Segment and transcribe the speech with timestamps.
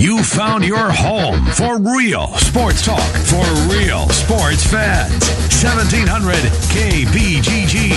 [0.00, 5.28] You found your home for real sports talk for real sports fans.
[5.62, 6.36] 1700
[6.72, 7.90] KBGG.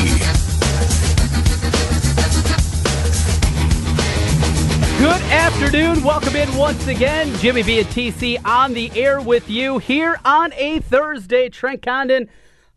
[4.99, 6.03] Good afternoon.
[6.03, 7.33] Welcome in once again.
[7.37, 11.47] Jimmy B and TC on the air with you here on a Thursday.
[11.47, 12.27] Trent Condon,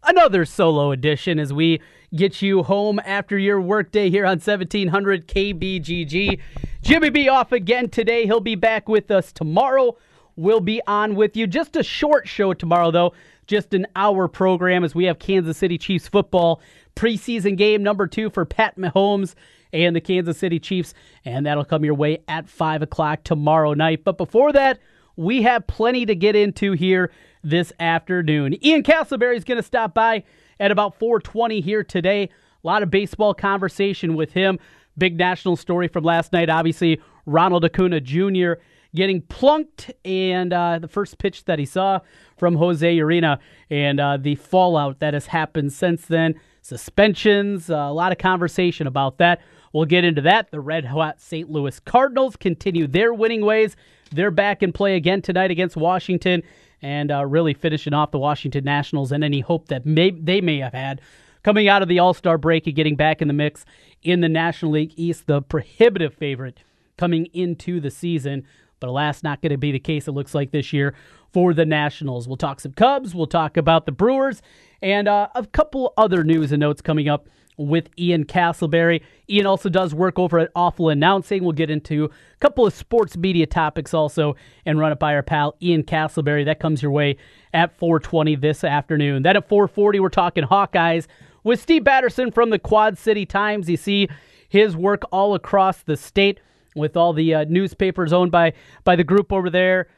[0.04, 1.80] another solo edition as we
[2.14, 6.40] get you home after your workday here on 1700 KBGG.
[6.82, 8.26] Jimmy B off again today.
[8.26, 9.96] He'll be back with us tomorrow.
[10.36, 11.46] We'll be on with you.
[11.46, 13.14] Just a short show tomorrow, though.
[13.46, 16.60] Just an hour program as we have Kansas City Chiefs football
[16.94, 19.34] preseason game number two for Pat Mahomes
[19.72, 20.94] and the Kansas City Chiefs.
[21.24, 24.04] And that'll come your way at 5 o'clock tomorrow night.
[24.04, 24.78] But before that,
[25.16, 27.10] we have plenty to get into here
[27.42, 28.62] this afternoon.
[28.64, 30.24] Ian Castleberry is going to stop by
[30.60, 32.24] at about 4:20 here today.
[32.24, 34.58] A lot of baseball conversation with him.
[34.98, 36.48] Big national story from last night.
[36.48, 38.54] Obviously, Ronald Acuna Jr.
[38.94, 42.00] getting plunked, and uh, the first pitch that he saw
[42.38, 43.38] from Jose Urena,
[43.70, 46.34] and uh, the fallout that has happened since then.
[46.62, 49.40] Suspensions, uh, a lot of conversation about that.
[49.72, 50.50] We'll get into that.
[50.50, 51.50] The red hot St.
[51.50, 53.76] Louis Cardinals continue their winning ways.
[54.10, 56.42] They're back in play again tonight against Washington
[56.82, 60.58] and uh, really finishing off the Washington Nationals and any hope that may, they may
[60.58, 61.00] have had
[61.42, 63.64] coming out of the All Star break and getting back in the mix
[64.02, 66.60] in the National League East, the prohibitive favorite
[66.96, 68.44] coming into the season.
[68.80, 70.94] But alas, not going to be the case, it looks like this year
[71.32, 72.26] for the Nationals.
[72.26, 74.42] We'll talk some Cubs, we'll talk about the Brewers,
[74.82, 79.02] and uh, a couple other news and notes coming up with Ian Castleberry.
[79.30, 81.42] Ian also does work over at Awful Announcing.
[81.42, 85.22] We'll get into a couple of sports media topics also and run it by our
[85.22, 86.44] pal Ian Castleberry.
[86.44, 87.16] That comes your way
[87.54, 89.22] at 420 this afternoon.
[89.22, 91.06] Then at 440, we're talking Hawkeyes
[91.44, 93.68] with Steve Batterson from the Quad City Times.
[93.68, 94.08] You see
[94.48, 96.40] his work all across the state
[96.74, 98.52] with all the uh, newspapers owned by,
[98.84, 99.88] by the group over there.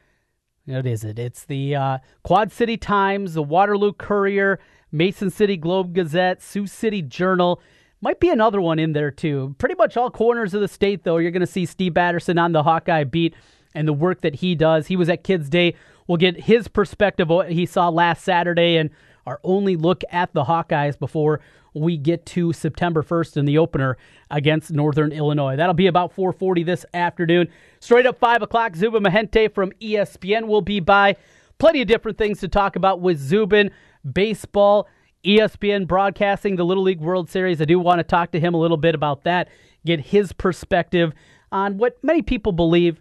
[0.66, 1.18] What is it?
[1.18, 7.02] It's the uh, Quad City Times, the Waterloo Courier, Mason City Globe Gazette, Sioux City
[7.02, 7.60] Journal.
[8.00, 9.54] Might be another one in there too.
[9.58, 12.52] Pretty much all corners of the state, though, you're going to see Steve Batterson on
[12.52, 13.34] the Hawkeye beat
[13.74, 14.86] and the work that he does.
[14.86, 15.74] He was at Kids Day.
[16.06, 18.90] We'll get his perspective what he saw last Saturday and
[19.26, 21.40] our only look at the Hawkeyes before
[21.74, 23.98] we get to September 1st in the opener
[24.30, 25.56] against Northern Illinois.
[25.56, 27.48] That'll be about 4:40 this afternoon.
[27.80, 28.74] Straight up five o'clock.
[28.74, 31.16] Zubin Mehenti from ESPN will be by.
[31.58, 33.70] Plenty of different things to talk about with Zubin
[34.14, 34.88] baseball,
[35.24, 37.60] ESPN broadcasting the Little League World Series.
[37.60, 39.48] I do want to talk to him a little bit about that,
[39.84, 41.12] get his perspective
[41.50, 43.00] on what many people believe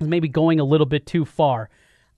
[0.00, 1.70] is maybe going a little bit too far.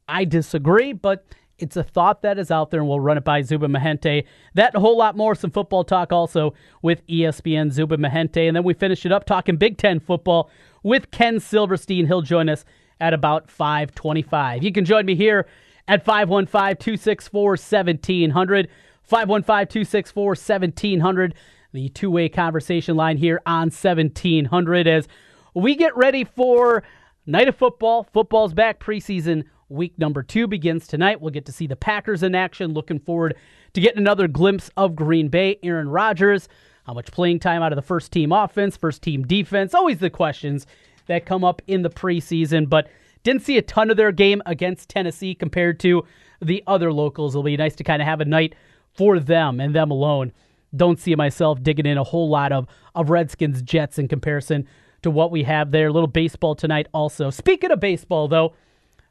[0.09, 1.25] I disagree, but
[1.59, 4.25] it's a thought that is out there, and we'll run it by Zubin Mehenti.
[4.55, 8.49] That a whole lot more, some football talk also with ESPN Zubin Mehenti.
[8.49, 10.51] And then we finish it up talking Big Ten football
[10.83, 12.07] with Ken Silverstein.
[12.07, 12.65] He'll join us
[13.01, 14.63] at about 525.
[14.63, 15.47] You can join me here
[15.91, 18.69] at 515 264 1700.
[19.03, 21.35] 515 264 1700.
[21.73, 25.09] The two way conversation line here on 1700 as
[25.53, 26.85] we get ready for
[27.27, 28.05] night of football.
[28.05, 28.79] Football's back.
[28.79, 31.21] Preseason week number two begins tonight.
[31.21, 32.73] We'll get to see the Packers in action.
[32.73, 33.37] Looking forward
[33.73, 35.59] to getting another glimpse of Green Bay.
[35.65, 36.49] Aaron Rodgers.
[36.85, 39.75] How much playing time out of the first team offense, first team defense?
[39.75, 40.67] Always the questions
[41.07, 42.69] that come up in the preseason.
[42.69, 42.89] But
[43.23, 46.05] didn't see a ton of their game against Tennessee compared to
[46.41, 47.35] the other locals.
[47.35, 48.55] It'll be nice to kind of have a night
[48.95, 50.33] for them and them alone.
[50.75, 54.67] Don't see myself digging in a whole lot of, of Redskins Jets in comparison
[55.03, 55.89] to what we have there.
[55.89, 57.31] A little baseball tonight also.
[57.31, 58.55] Speaking of baseball, though,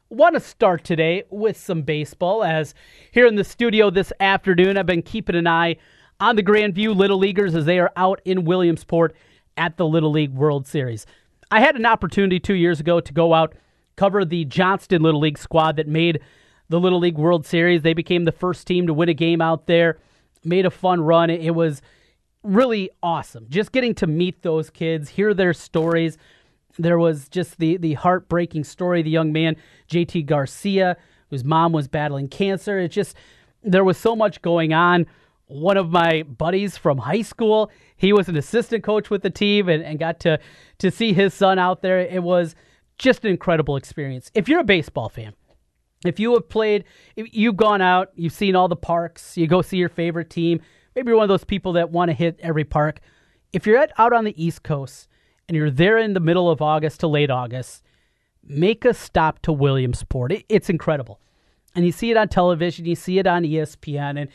[0.08, 2.74] want to start today with some baseball as
[3.12, 5.76] here in the studio this afternoon, I've been keeping an eye
[6.18, 9.14] on the Grandview Little Leaguers as they are out in Williamsport
[9.56, 11.06] at the Little League World Series.
[11.50, 13.54] I had an opportunity two years ago to go out
[14.00, 16.20] cover the Johnston Little League squad that made
[16.70, 17.82] the Little League World Series.
[17.82, 19.98] They became the first team to win a game out there,
[20.42, 21.28] made a fun run.
[21.28, 21.82] It was
[22.42, 26.16] really awesome just getting to meet those kids, hear their stories.
[26.78, 29.56] There was just the, the heartbreaking story the young man,
[29.90, 30.96] JT Garcia,
[31.28, 32.78] whose mom was battling cancer.
[32.78, 33.14] It just,
[33.62, 35.04] there was so much going on.
[35.44, 39.68] One of my buddies from high school, he was an assistant coach with the team
[39.68, 40.40] and, and got to,
[40.78, 42.00] to see his son out there.
[42.00, 42.54] It was
[43.00, 44.30] just an incredible experience.
[44.34, 45.32] If you're a baseball fan,
[46.04, 46.84] if you have played,
[47.16, 50.60] you've gone out, you've seen all the parks, you go see your favorite team.
[50.94, 53.00] Maybe you're one of those people that want to hit every park.
[53.52, 55.08] If you're at, out on the East Coast
[55.48, 57.82] and you're there in the middle of August to late August,
[58.44, 60.32] make a stop to Williamsport.
[60.32, 61.20] It, it's incredible.
[61.74, 64.28] And you see it on television, you see it on ESPN, and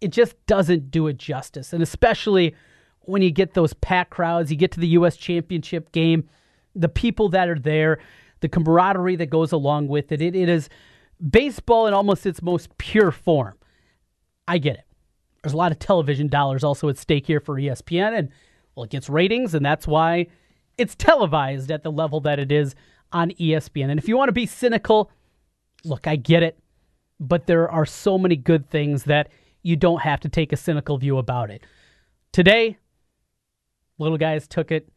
[0.00, 1.72] it just doesn't do it justice.
[1.72, 2.54] And especially
[3.00, 5.16] when you get those packed crowds, you get to the U.S.
[5.16, 6.28] Championship game
[6.74, 7.98] the people that are there,
[8.40, 10.20] the camaraderie that goes along with it.
[10.20, 10.68] It, it is
[11.30, 13.54] baseball in almost its most pure form.
[14.48, 14.84] I get it.
[15.42, 18.28] There's a lot of television dollars also at stake here for ESPN, and
[18.74, 20.28] well, it gets ratings, and that's why
[20.78, 22.74] it's televised at the level that it is
[23.12, 23.90] on ESPN.
[23.90, 25.10] And if you want to be cynical,
[25.84, 26.58] look, I get it,
[27.20, 29.30] but there are so many good things that
[29.62, 31.64] you don't have to take a cynical view about it.
[32.32, 32.78] Today,
[33.98, 34.88] little guys took it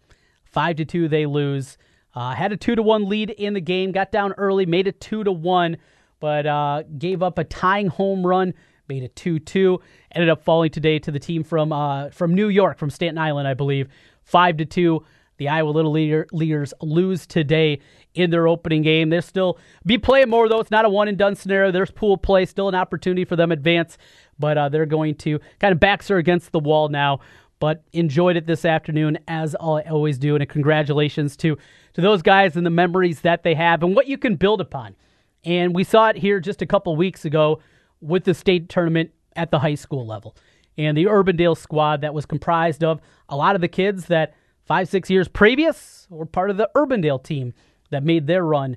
[0.56, 1.10] five to two.
[1.10, 1.78] They lose.
[2.16, 3.92] Uh, had a two to one lead in the game.
[3.92, 5.76] Got down early, made it two to one,
[6.22, 8.54] but uh, gave up a tying home run.
[8.88, 9.82] Made it two two.
[10.14, 13.50] Ended up falling today to the team from uh, from New York, from Staten Island,
[13.50, 13.90] I believe,
[14.24, 15.06] five to two.
[15.38, 17.82] The Iowa Little Leader, Leaders lose today
[18.14, 19.10] in their opening game.
[19.10, 20.62] They'll still be playing more, though.
[20.62, 21.72] It's not a one and done scenario.
[21.72, 23.98] There's pool play, still an opportunity for them advance,
[24.40, 27.20] but uh, they're going to kind of backs are against the wall now.
[27.66, 30.36] But enjoyed it this afternoon, as I always do.
[30.36, 31.58] And congratulations to,
[31.94, 34.96] to those guys and the memories that they have and what you can build upon.
[35.44, 37.62] And we saw it here just a couple weeks ago
[38.02, 40.36] with the state tournament at the high school level.
[40.78, 44.34] And the Urbandale squad that was comprised of a lot of the kids that–
[44.66, 47.54] five, six years previous were part of the Urbandale team
[47.92, 48.76] that made their run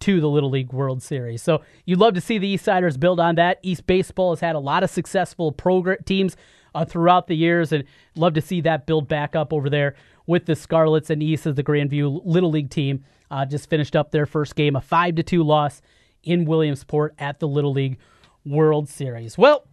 [0.00, 1.42] to the Little League World Series.
[1.42, 3.58] So you'd love to see the East Eastsiders build on that.
[3.62, 6.36] East Baseball has had a lot of successful program teams
[6.76, 7.84] uh, throughout the years, and
[8.14, 9.94] love to see that build back up over there
[10.26, 13.04] with the Scarlets and East as the Grandview Little League team.
[13.30, 15.80] Uh, just finished up their first game, a five to two loss
[16.22, 17.98] in Williamsport at the Little League
[18.44, 19.38] World Series.
[19.38, 19.66] Well,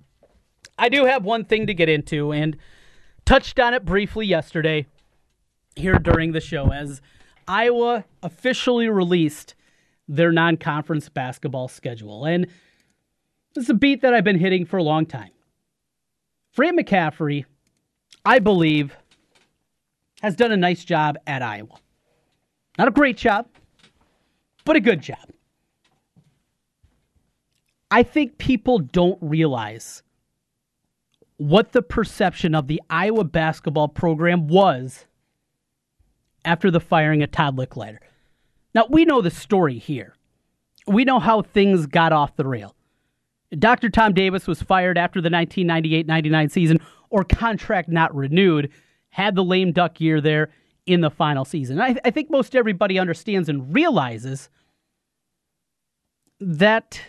[0.79, 2.55] I do have one thing to get into, and
[3.25, 4.87] touched on it briefly yesterday
[5.75, 7.01] here during the show as
[7.47, 9.55] Iowa officially released
[10.07, 12.25] their non conference basketball schedule.
[12.25, 12.47] And
[13.55, 15.29] is a beat that I've been hitting for a long time.
[16.53, 17.45] Fran McCaffery,
[18.23, 18.95] I believe,
[20.21, 21.79] has done a nice job at Iowa.
[22.77, 23.47] Not a great job,
[24.63, 25.17] but a good job.
[27.89, 30.03] I think people don't realize
[31.37, 35.07] what the perception of the Iowa basketball program was
[36.45, 37.97] after the firing of Todd Lickliter.
[38.75, 40.15] Now, we know the story here.
[40.85, 42.75] We know how things got off the rail.
[43.57, 43.89] Dr.
[43.89, 46.79] Tom Davis was fired after the 1998 99 season,
[47.09, 48.71] or contract not renewed,
[49.09, 50.49] had the lame duck year there
[50.85, 51.79] in the final season.
[51.79, 54.49] I, I think most everybody understands and realizes
[56.39, 56.99] that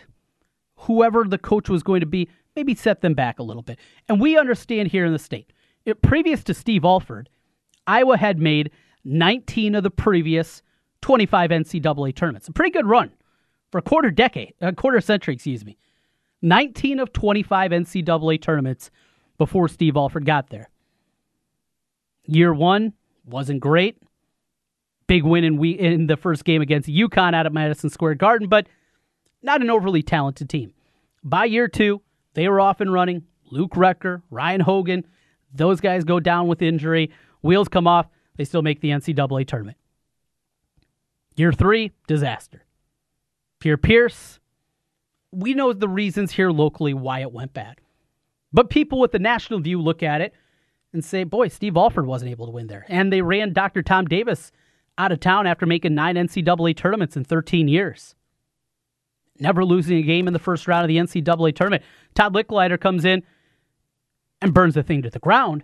[0.77, 3.79] whoever the coach was going to be maybe set them back a little bit.
[4.07, 5.51] And we understand here in the state,
[5.85, 7.29] it, previous to Steve Alford,
[7.85, 8.71] Iowa had made
[9.03, 10.61] 19 of the previous
[11.01, 12.47] 25 NCAA tournaments.
[12.47, 13.11] A pretty good run
[13.71, 15.77] for a quarter decade, a quarter century, excuse me.
[16.45, 18.91] 19 of 25 NCAA tournaments
[19.37, 20.69] before Steve Alford got there.
[22.23, 22.93] Year one
[23.25, 23.97] wasn't great.
[25.07, 28.47] Big win in we in the first game against UConn out at Madison Square Garden,
[28.47, 28.67] but
[29.41, 30.73] not an overly talented team.
[31.23, 32.01] By year two,
[32.33, 33.23] they were off and running.
[33.51, 35.05] Luke Recker, Ryan Hogan,
[35.53, 37.11] those guys go down with injury.
[37.41, 38.07] Wheels come off.
[38.37, 39.77] They still make the NCAA tournament.
[41.35, 42.65] Year three, disaster.
[43.59, 44.39] Pierre Pierce,
[45.35, 47.81] we know the reasons here locally why it went bad.
[48.53, 50.33] But people with the national view look at it
[50.93, 52.85] and say, boy, Steve Alford wasn't able to win there.
[52.87, 53.83] And they ran Dr.
[53.83, 54.51] Tom Davis
[54.97, 58.15] out of town after making nine NCAA tournaments in 13 years.
[59.39, 61.83] Never losing a game in the first round of the NCAA tournament.
[62.13, 63.23] Todd Lickliter comes in
[64.41, 65.63] and burns the thing to the ground.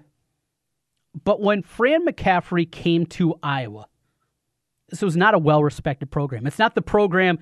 [1.24, 3.88] But when Fran McCaffery came to Iowa,
[4.90, 6.46] this was not a well respected program.
[6.46, 7.40] It's not the program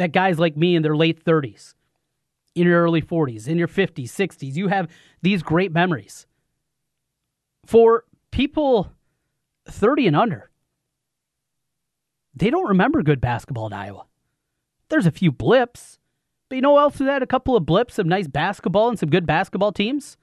[0.00, 1.74] that guys like me in their late 30s,
[2.54, 4.88] in your early 40s, in your 50s, 60s, you have
[5.22, 6.26] these great memories.
[7.64, 8.92] For people
[9.68, 10.50] 30 and under,
[12.34, 14.06] they don't remember good basketball in Iowa.
[14.88, 15.98] There's a few blips,
[16.48, 19.26] but you know else had a couple of blips of nice basketball and some good
[19.26, 20.16] basketball teams?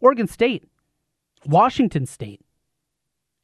[0.00, 0.64] Oregon State.
[1.46, 2.40] Washington State.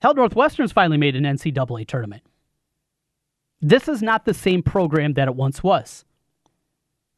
[0.00, 2.23] Hell, Northwestern's finally made an NCAA tournament.
[3.60, 6.04] This is not the same program that it once was.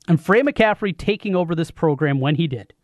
[0.08, 2.75] And Fran McCaffery taking over this program when he did.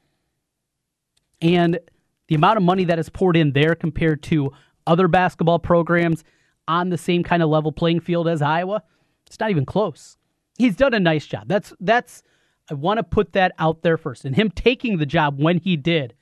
[1.43, 1.81] And
[2.29, 4.53] the amount of money that is poured in there compared to
[4.87, 6.25] other basketball programs
[6.69, 8.83] on the same kind of level playing field as Iowa,
[9.27, 10.17] it's not even close.
[10.59, 11.49] He's done a nice job.
[11.49, 12.23] That's that's
[12.71, 14.25] I want to put that out there first.
[14.25, 16.15] And him taking the job when he did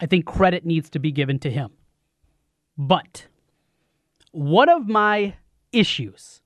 [0.00, 1.70] I think credit needs to be given to him.
[2.76, 3.26] But
[4.32, 5.34] one of my
[5.72, 6.39] issues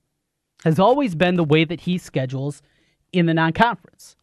[0.65, 2.61] has always been the way that he schedules
[3.13, 4.17] in the non conference.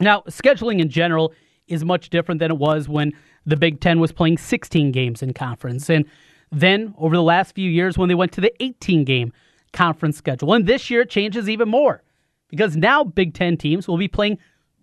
[0.00, 1.32] Now, scheduling in general
[1.68, 3.12] is much different than it was when
[3.44, 5.88] the Big Ten was playing 16 games in conference.
[5.88, 6.06] And
[6.50, 9.32] then over the last few years, when they went to the 18 game
[9.72, 10.54] conference schedule.
[10.54, 12.02] And this year it changes even more
[12.48, 14.38] because now Big Ten teams will be playing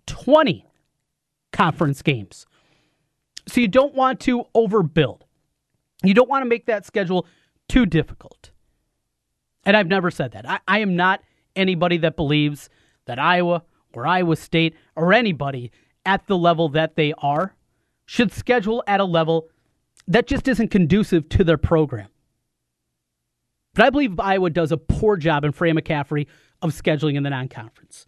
[0.06, 0.64] 20
[1.52, 2.46] conference games.
[3.48, 5.22] So you don't want to overbuild.
[6.02, 7.26] You don't want to make that schedule
[7.68, 8.52] too difficult.
[9.66, 10.48] And I've never said that.
[10.48, 11.22] I, I am not
[11.56, 12.68] anybody that believes
[13.06, 15.70] that Iowa or Iowa State or anybody
[16.04, 17.54] at the level that they are
[18.06, 19.48] should schedule at a level
[20.06, 22.08] that just isn't conducive to their program.
[23.74, 26.26] But I believe Iowa does a poor job in Fran McCaffery
[26.62, 28.06] of scheduling in the non conference.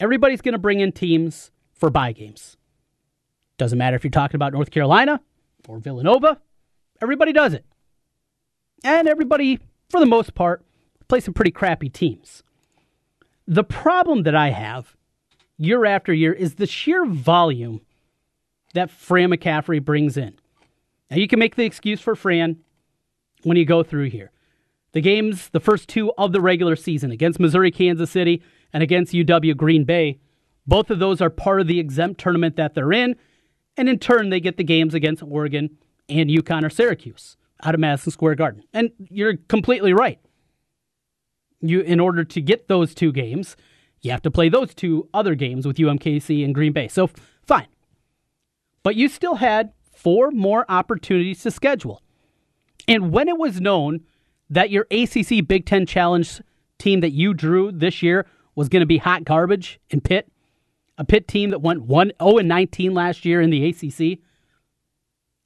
[0.00, 2.56] Everybody's going to bring in teams for bye games.
[3.58, 5.20] Doesn't matter if you're talking about North Carolina
[5.68, 6.40] or Villanova,
[7.00, 7.64] everybody does it.
[8.82, 9.60] And everybody,
[9.94, 10.64] for the most part,
[11.06, 12.42] play some pretty crappy teams.
[13.46, 14.96] The problem that I have
[15.56, 17.80] year after year is the sheer volume
[18.72, 20.34] that Fran McCaffery brings in.
[21.12, 22.56] Now, you can make the excuse for Fran
[23.44, 24.32] when you go through here.
[24.94, 29.12] The games, the first two of the regular season against Missouri, Kansas City, and against
[29.12, 30.18] UW Green Bay,
[30.66, 33.14] both of those are part of the exempt tournament that they're in.
[33.76, 37.80] And in turn, they get the games against Oregon and UConn or Syracuse out of
[37.80, 38.62] Madison Square Garden.
[38.72, 40.20] And you're completely right.
[41.60, 43.56] You, in order to get those two games,
[44.02, 46.88] you have to play those two other games with UMKC and Green Bay.
[46.88, 47.08] So,
[47.42, 47.68] fine.
[48.82, 52.02] But you still had four more opportunities to schedule.
[52.86, 54.00] And when it was known
[54.50, 56.42] that your ACC Big Ten Challenge
[56.78, 60.30] team that you drew this year was going to be hot garbage in Pitt,
[60.98, 64.18] a Pitt team that went 1 0 19 last year in the ACC,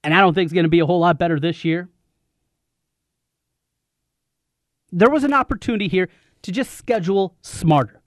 [0.03, 1.89] and I don't think it's going to be a whole lot better this year.
[4.91, 6.09] There was an opportunity here
[6.43, 8.01] to just schedule smarter.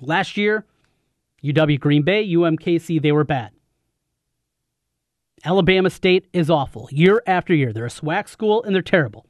[0.00, 0.66] Last year,
[1.42, 3.52] UW Green Bay, UMKC, they were bad.
[5.44, 7.72] Alabama State is awful year after year.
[7.72, 9.26] They're a SWAC school and they're terrible.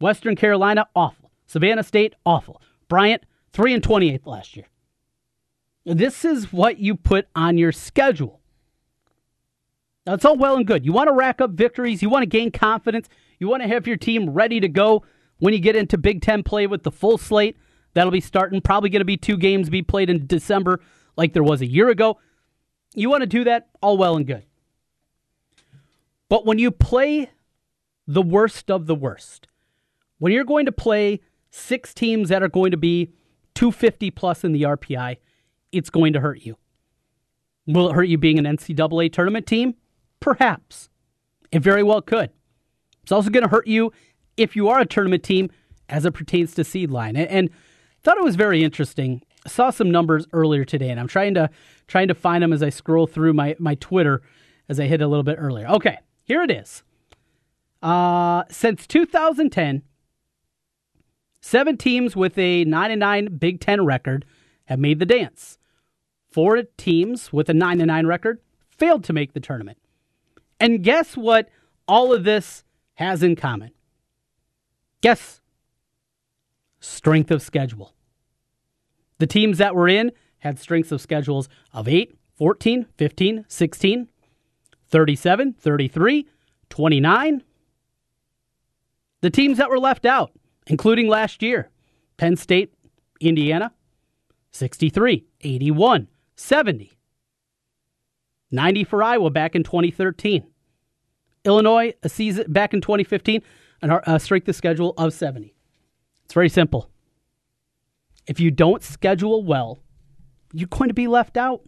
[0.00, 1.30] Western Carolina, awful.
[1.46, 2.60] Savannah State, awful.
[2.88, 4.66] Bryant, 3 and 28th last year.
[5.84, 8.40] This is what you put on your schedule.
[10.06, 10.84] Now, it's all well and good.
[10.84, 13.86] You want to rack up victories, you want to gain confidence, you want to have
[13.86, 15.04] your team ready to go
[15.42, 17.56] when you get into Big Ten play with the full slate.
[17.94, 18.60] That'll be starting.
[18.60, 20.80] Probably going to be two games be played in December
[21.16, 22.20] like there was a year ago.
[22.94, 24.44] You want to do that, all well and good.
[26.28, 27.28] But when you play
[28.06, 29.48] the worst of the worst,
[30.20, 31.20] when you're going to play
[31.50, 33.12] six teams that are going to be
[33.56, 35.16] 250 plus in the RPI,
[35.72, 36.56] it's going to hurt you.
[37.66, 39.74] Will it hurt you being an NCAA tournament team?
[40.20, 40.88] Perhaps.
[41.50, 42.30] It very well could.
[43.02, 43.92] It's also going to hurt you
[44.36, 45.50] if you are a tournament team
[45.88, 47.16] as it pertains to seed line.
[47.16, 47.50] And, and
[48.02, 49.22] thought it was very interesting.
[49.46, 51.50] Saw some numbers earlier today, and I'm trying to
[51.86, 54.22] trying to find them as I scroll through my, my Twitter
[54.68, 55.66] as I hit a little bit earlier.
[55.68, 55.98] Okay.
[56.24, 56.82] Here it is.
[57.82, 59.82] Uh, since 2010,
[61.40, 64.24] seven teams with a 9 Big Ten record
[64.66, 65.58] have made the dance.
[66.30, 69.78] Four teams with a 9 9 record failed to make the tournament.
[70.60, 71.48] And guess what
[71.88, 73.72] all of this has in common?
[75.02, 75.40] Guess
[76.80, 77.94] strength of schedule.
[79.18, 84.08] The teams that were in had strengths of schedules of 8, 14, 15, 16,
[84.88, 86.28] 37, 33,
[86.68, 87.42] 29.
[89.20, 90.32] The teams that were left out,
[90.66, 91.70] including last year
[92.16, 92.72] Penn State,
[93.20, 93.72] Indiana,
[94.50, 96.92] 63, 81, 70.
[98.50, 100.44] 90 for Iowa back in 2013.
[101.44, 103.42] Illinois, a season back in 2015,
[103.82, 105.54] and uh, uh, a strength of schedule of 70.
[106.24, 106.88] It's very simple.
[108.26, 109.80] If you don't schedule well,
[110.52, 111.62] you're going to be left out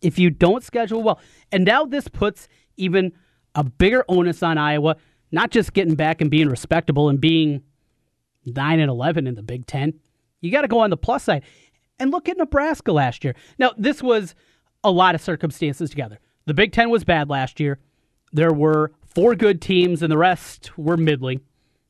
[0.00, 1.20] if you don't schedule well.
[1.50, 3.12] And now this puts even
[3.54, 4.96] a bigger onus on Iowa,
[5.30, 7.62] not just getting back and being respectable and being
[8.46, 9.94] 9 and 11 in the Big 10.
[10.40, 11.42] You got to go on the plus side.
[11.98, 13.34] And look at Nebraska last year.
[13.58, 14.34] Now, this was
[14.82, 16.18] a lot of circumstances together.
[16.46, 17.78] The Big 10 was bad last year.
[18.32, 21.40] There were four good teams and the rest were middling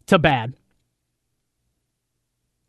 [0.06, 0.54] to bad.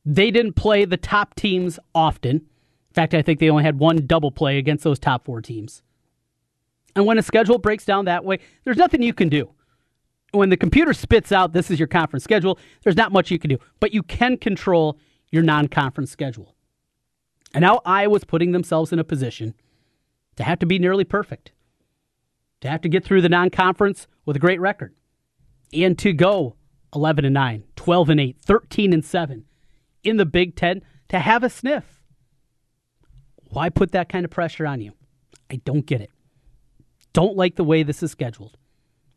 [0.06, 2.36] They didn't play the top teams often.
[2.38, 5.82] In fact, I think they only had one double play against those top four teams.
[6.96, 9.50] And when a schedule breaks down that way, there's nothing you can do.
[10.32, 13.50] When the computer spits out this is your conference schedule, there's not much you can
[13.50, 13.58] do.
[13.80, 15.00] But you can control
[15.32, 16.56] your non conference schedule.
[17.54, 19.54] And now Iowa's putting themselves in a position
[20.36, 21.52] to have to be nearly perfect,
[22.64, 24.96] to have to get through the non conference with a great record,
[25.74, 26.56] and to go
[26.96, 29.46] 11 and 9, 12 and 8, 13 and 7
[30.04, 32.02] in the Big Ten to have a sniff.
[33.50, 34.94] Why put that kind of pressure on you?
[35.52, 36.12] I don't get it.
[37.12, 38.58] Don't like the way this is scheduled.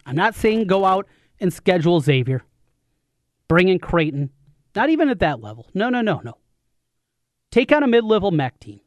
[0.05, 1.07] I'm not saying go out
[1.39, 2.43] and schedule Xavier,
[3.47, 4.31] bring in Creighton,
[4.75, 5.69] Not even at that level.
[5.73, 6.37] No, no, no, no.
[7.53, 8.81] Take on a mid level MAC team.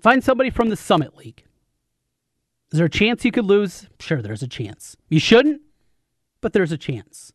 [0.00, 1.44] Find somebody from the Summit League.
[2.72, 3.86] Is there a chance you could lose?
[4.00, 4.96] Sure, there's a chance.
[5.10, 5.60] You shouldn't,
[6.40, 7.32] but there's a chance.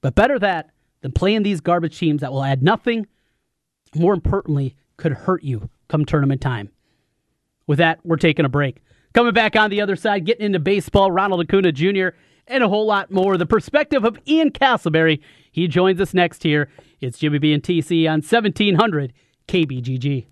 [0.00, 0.70] But better that
[1.02, 3.06] than playing these garbage teams that will add nothing,
[3.94, 6.70] more importantly, could hurt you come tournament time.
[7.66, 8.82] With that, we're taking a break.
[9.12, 12.08] Coming back on the other side, getting into baseball, Ronald Acuna Jr.,
[12.46, 13.36] and a whole lot more.
[13.36, 15.20] The perspective of Ian Castleberry.
[15.50, 16.68] He joins us next here.
[17.00, 19.12] It's Jimmy B and TC on 1700
[19.46, 20.26] KBGG.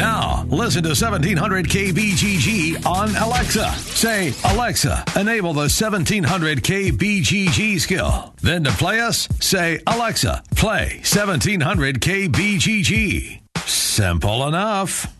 [0.00, 3.70] Now, listen to 1700 KBGG on Alexa.
[3.76, 8.32] Say, Alexa, enable the 1700 KBGG skill.
[8.40, 13.40] Then to play us, say, Alexa, play 1700 KBGG.
[13.66, 15.19] Simple enough.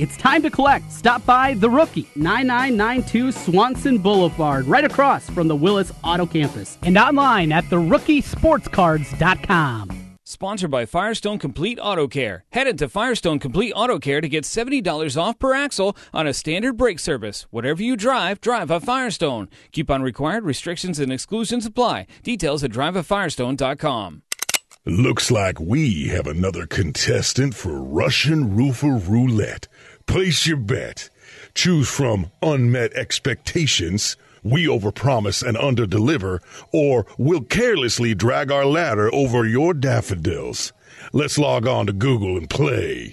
[0.00, 0.90] It's time to collect.
[0.90, 6.96] Stop by The Rookie, 9992 Swanson Boulevard, right across from the Willis Auto Campus, and
[6.96, 10.16] online at therookiesportscards.com.
[10.24, 12.46] Sponsored by Firestone Complete Auto Care.
[12.52, 16.78] Head into Firestone Complete Auto Care to get $70 off per axle on a standard
[16.78, 17.42] brake service.
[17.50, 19.50] Whatever you drive, drive a Firestone.
[19.70, 22.06] Coupon required, restrictions and exclusions apply.
[22.22, 24.22] Details at driveafirestone.com.
[24.86, 29.68] Looks like we have another contestant for Russian Roofer Roulette.
[30.10, 31.08] Place your bet.
[31.54, 36.40] Choose from unmet expectations, we overpromise and underdeliver,
[36.72, 40.72] or we'll carelessly drag our ladder over your daffodils.
[41.12, 43.12] Let's log on to Google and play.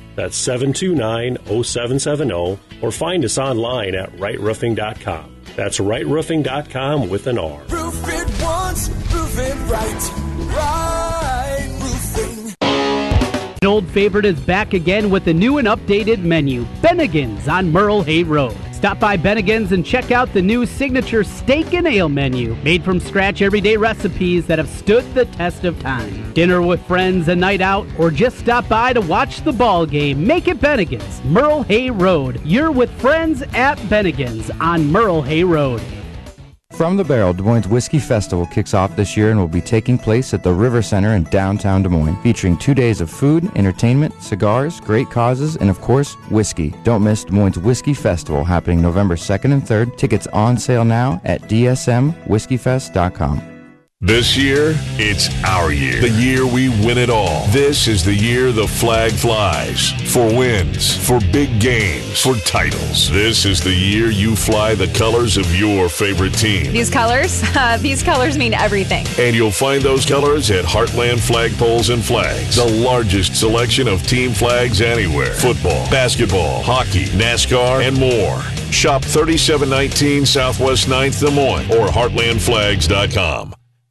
[0.15, 5.35] That's 729 0770, or find us online at rightroofing.com.
[5.55, 7.61] That's rightroofing.com with an R.
[7.69, 10.11] Roof it once, roof it right.
[10.55, 12.55] Right roofing.
[13.61, 18.01] An old favorite is back again with a new and updated menu Bennigan's on Merle
[18.03, 18.57] Hay Road.
[18.81, 22.99] Stop by Bennigan's and check out the new signature steak and ale menu, made from
[22.99, 26.33] scratch everyday recipes that have stood the test of time.
[26.33, 30.25] Dinner with friends, a night out, or just stop by to watch the ball game.
[30.25, 32.41] Make it Bennigan's, Merle Hay Road.
[32.43, 35.83] You're with friends at Bennigan's on Merle Hay Road.
[36.81, 39.99] From the Barrel, Des Moines Whiskey Festival kicks off this year and will be taking
[39.99, 44.19] place at the River Center in downtown Des Moines, featuring two days of food, entertainment,
[44.19, 46.73] cigars, great causes, and of course, whiskey.
[46.83, 49.95] Don't miss Des Moines Whiskey Festival happening November 2nd and 3rd.
[49.95, 53.50] Tickets on sale now at dsmwhiskeyfest.com.
[54.03, 56.01] This year, it's our year.
[56.01, 57.45] The year we win it all.
[57.49, 59.91] This is the year the flag flies.
[60.11, 63.11] For wins, for big games, for titles.
[63.11, 66.73] This is the year you fly the colors of your favorite team.
[66.73, 69.05] These colors, uh, these colors mean everything.
[69.19, 74.31] And you'll find those colors at Heartland Flagpoles and Flags, the largest selection of team
[74.31, 75.35] flags anywhere.
[75.35, 78.41] Football, basketball, hockey, NASCAR, and more.
[78.71, 83.53] Shop 3719 Southwest 9th Des Moines or heartlandflags.com.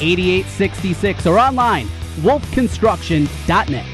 [0.00, 1.88] 8866 or online
[2.22, 3.86] wolfconstruction.net.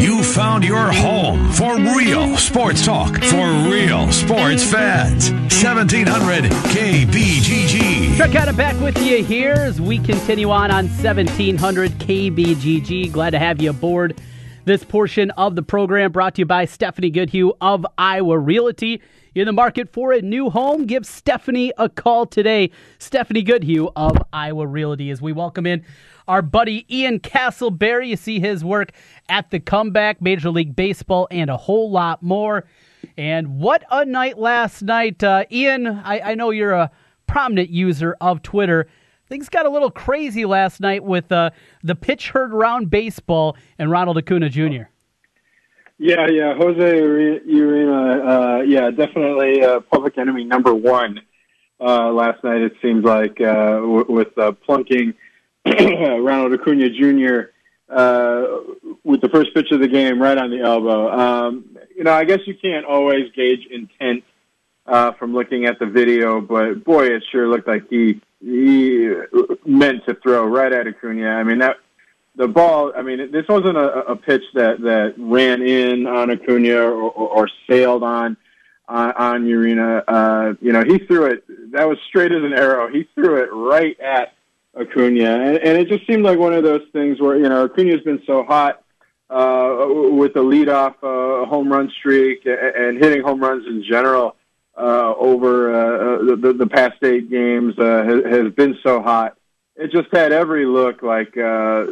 [0.00, 5.30] You found your home for real sports talk for real sports fans.
[5.32, 8.16] 1700 KBGG.
[8.16, 13.12] Chuck it back with you here as we continue on on 1700 KBGG.
[13.12, 14.20] Glad to have you aboard
[14.64, 19.02] this portion of the program brought to you by Stephanie Goodhue of Iowa Realty
[19.34, 22.70] in the market for a new home, give Stephanie a call today.
[22.98, 25.84] Stephanie Goodhue of Iowa Realty as we welcome in
[26.28, 28.08] our buddy Ian Castleberry.
[28.08, 28.92] You see his work
[29.28, 32.64] at the comeback, Major League Baseball, and a whole lot more.
[33.16, 35.22] And what a night last night.
[35.22, 36.90] Uh, Ian, I, I know you're a
[37.26, 38.86] prominent user of Twitter.
[39.28, 41.50] Things got a little crazy last night with uh,
[41.82, 44.91] the pitch heard around baseball and Ronald Acuna Jr.
[46.02, 47.00] Yeah, yeah, Jose
[47.46, 51.20] Urena, uh, yeah, definitely uh, public enemy number one
[51.80, 52.60] uh, last night.
[52.60, 55.14] It seems like uh, w- with uh, plunking
[55.64, 57.52] Ronald Acuna Jr.
[57.88, 58.46] Uh,
[59.04, 61.08] with the first pitch of the game right on the elbow.
[61.08, 64.24] Um, you know, I guess you can't always gauge intent
[64.86, 69.08] uh, from looking at the video, but boy, it sure looked like he he
[69.64, 71.28] meant to throw right at Acuna.
[71.28, 71.76] I mean that
[72.36, 76.76] the ball, I mean, this wasn't a, a pitch that, that ran in on Acuna
[76.76, 78.36] or, or, or sailed on
[78.88, 80.02] on, on Urena.
[80.06, 81.44] Uh, you know, he threw it.
[81.72, 82.88] That was straight as an arrow.
[82.88, 84.34] He threw it right at
[84.78, 88.02] Acuna, and, and it just seemed like one of those things where you know Acuna's
[88.02, 88.82] been so hot
[89.30, 94.36] uh, with the leadoff uh, home run streak and, and hitting home runs in general
[94.76, 99.36] uh, over uh, the, the past eight games uh, has, has been so hot
[99.82, 101.84] it just had every look like uh,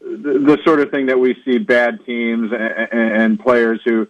[0.00, 4.06] the, the sort of thing that we see bad teams and, and players who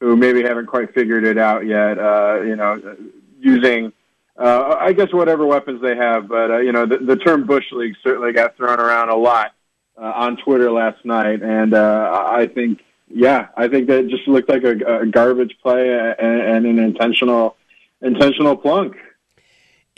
[0.00, 1.98] who maybe haven't quite figured it out yet.
[1.98, 2.96] Uh, you know,
[3.40, 3.92] using
[4.36, 7.66] uh, I guess whatever weapons they have, but uh, you know the, the term bush
[7.72, 9.52] league certainly got thrown around a lot
[10.00, 14.48] uh, on Twitter last night, and uh, I think yeah, I think that just looked
[14.48, 17.56] like a, a garbage play and, and an intentional
[18.00, 18.96] intentional plunk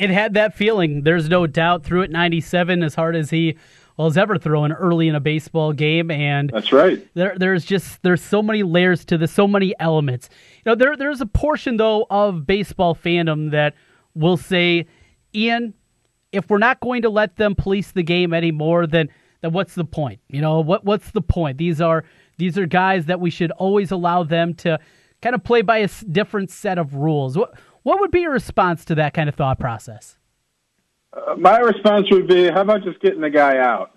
[0.01, 1.03] it had that feeling.
[1.03, 1.85] There's no doubt.
[1.85, 3.57] Threw it 97 as hard as he
[3.99, 7.07] has ever thrown early in a baseball game, and that's right.
[7.15, 10.31] There, there's just there's so many layers to this, so many elements.
[10.65, 13.75] You know, there there's a portion though of baseball fandom that
[14.15, 14.87] will say,
[15.35, 15.75] Ian,
[16.33, 19.11] if we're not going to let them police the game anymore, then
[19.43, 20.21] then what's the point?
[20.29, 21.59] You know, what what's the point?
[21.59, 22.05] These are
[22.39, 24.79] these are guys that we should always allow them to
[25.21, 27.37] kind of play by a different set of rules.
[27.37, 30.17] What what would be your response to that kind of thought process?
[31.13, 33.93] Uh, my response would be, how about just getting the guy out?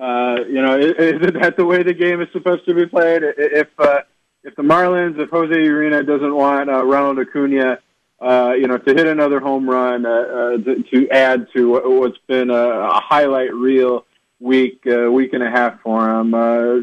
[0.00, 3.22] Uh, you know, is, is that the way the game is supposed to be played?
[3.24, 4.00] If uh,
[4.44, 7.78] if the Marlins, if Jose Urena doesn't want uh, Ronald Acuna,
[8.20, 12.18] uh, you know, to hit another home run, uh, uh, to, to add to what's
[12.26, 14.06] been a, a highlight reel
[14.38, 16.76] week, uh, week and a half for him, uh,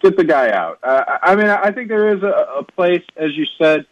[0.00, 0.78] get the guy out.
[0.82, 3.86] Uh, I mean, I think there is a, a place, as you said,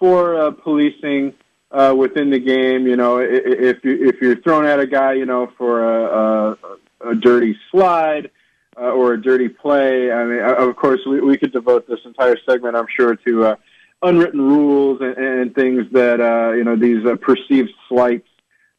[0.00, 1.34] for uh, policing
[1.70, 2.88] uh, within the game.
[2.88, 6.56] You know, if you if you're thrown at a guy, you know, for a,
[7.04, 8.30] a, a dirty slide
[8.76, 10.10] uh, or a dirty play.
[10.10, 13.56] I mean, of course, we, we could devote this entire segment, I'm sure, to uh,
[14.02, 18.26] unwritten rules and, and things that uh, you know these uh, perceived slights.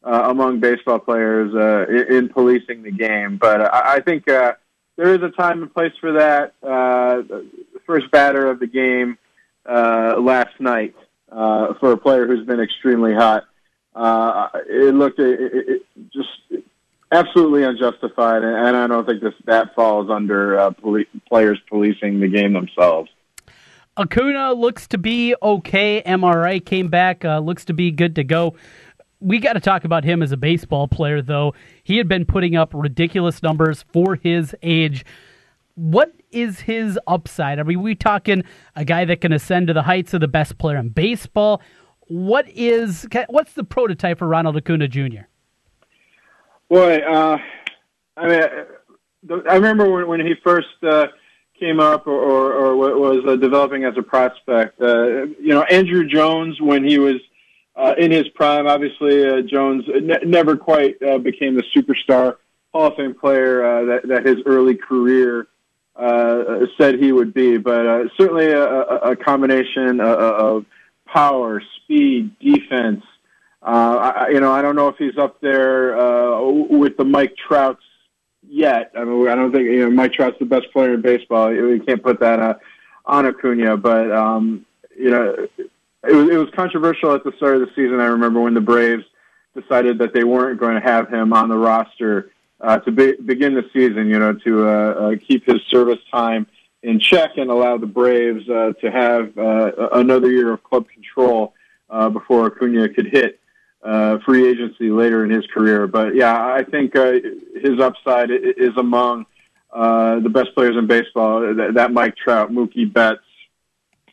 [0.04, 4.54] Uh, among baseball players uh, in, in policing the game, but uh, I think uh,
[4.96, 6.54] there is a time and place for that.
[6.60, 7.46] Uh, the
[7.86, 9.16] first batter of the game
[9.64, 10.96] uh, last night
[11.32, 13.44] uh, for a player who's been extremely hot.
[13.94, 16.28] Uh, it looked it, it, just
[17.10, 22.28] absolutely unjustified, and I don't think this that falls under uh, poli- players policing the
[22.28, 23.10] game themselves.
[23.96, 26.02] Acuna looks to be okay.
[26.06, 28.54] MRI came back, uh, looks to be good to go.
[29.20, 31.54] we got to talk about him as a baseball player, though.
[31.82, 35.04] He had been putting up ridiculous numbers for his age.
[35.74, 37.58] What is his upside?
[37.58, 38.44] Are we talking
[38.76, 41.62] a guy that can ascend to the heights of the best player in baseball?
[42.08, 45.22] What is what's the prototype for Ronald Acuna Jr.?
[46.68, 47.38] Boy, uh,
[48.16, 48.42] I mean,
[49.48, 51.06] I remember when, he first uh,
[51.58, 54.80] came up or, or, or was uh, developing as a prospect.
[54.80, 57.16] Uh, you know, Andruw Jones when he was
[57.76, 58.66] uh, in his prime.
[58.66, 62.36] Obviously, uh, Jones ne- never quite became the superstar
[62.72, 65.46] Hall of Fame player that, that his early career
[65.96, 67.58] uh, said he would be.
[67.58, 70.66] But uh, certainly a, a combination of, of
[71.06, 73.04] power, speed, defense.
[73.62, 77.36] Uh, I, you know, I don't know if he's up there uh, with the Mike
[77.36, 77.82] Trouts
[78.48, 78.92] yet.
[78.96, 81.50] I mean, I don't think you know Mike Trout's the best player in baseball.
[81.50, 82.54] We can't put that uh,
[83.06, 87.60] on Acuna, but um, you know, it was it was controversial at the start of
[87.60, 88.00] the season.
[88.00, 89.04] I remember when the Braves
[89.54, 92.31] decided that they weren't going to have him on the roster
[92.62, 94.08] uh, to be, begin the season.
[94.08, 96.46] You know, to uh, uh, keep his service time
[96.82, 101.54] in check and allow the Braves uh, to have uh, another year of club control
[101.90, 103.38] uh, before Acuna could hit
[103.82, 105.86] uh, free agency later in his career.
[105.86, 109.26] But yeah, I think his upside is among
[109.72, 111.40] uh, the best players in baseball.
[111.54, 113.20] That, that Mike Trout, Mookie Betts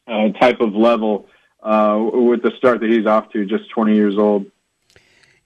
[0.07, 1.27] uh, type of level
[1.62, 4.45] uh, with the start that he's off to, just 20 years old.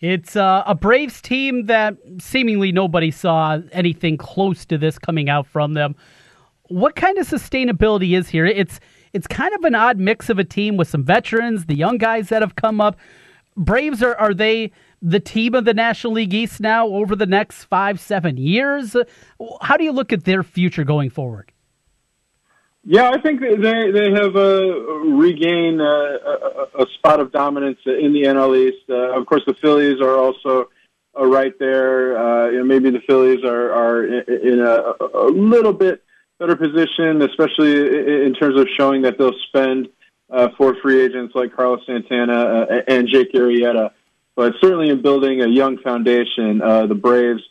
[0.03, 5.47] It's uh, a Braves team that seemingly nobody saw anything close to this coming out
[5.47, 5.95] from them.
[6.63, 8.45] What kind of sustainability is here?
[8.45, 8.81] It's
[9.13, 12.27] it's kind of an odd mix of a team with some veterans, the young guys
[12.29, 12.97] that have come up.
[13.55, 17.63] Braves are are they the team of the National League East now over the next
[17.63, 18.97] five seven years?
[19.61, 21.52] How do you look at their future going forward?
[22.85, 24.75] Yeah, I think they they have uh,
[25.15, 28.89] regained uh, a, a, spot of dominance in the NL East.
[28.89, 30.69] Uh, of course, the Phillies are also
[31.17, 32.17] uh, right there.
[32.17, 36.03] Uh, you know, maybe the Phillies are are in a, a little bit
[36.39, 39.87] better position, especially in terms of showing that they'll spend
[40.29, 43.91] uh, for free agents like Carlos Santana and Jake Arrieta.
[44.35, 47.43] But certainly in building a young foundation, the Braves,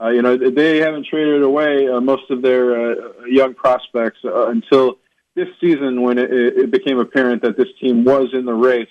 [0.00, 2.94] uh, you know, they haven't traded away uh, most of their uh,
[3.26, 4.98] young prospects uh, until
[5.34, 8.88] this season when it, it became apparent that this team was in the race.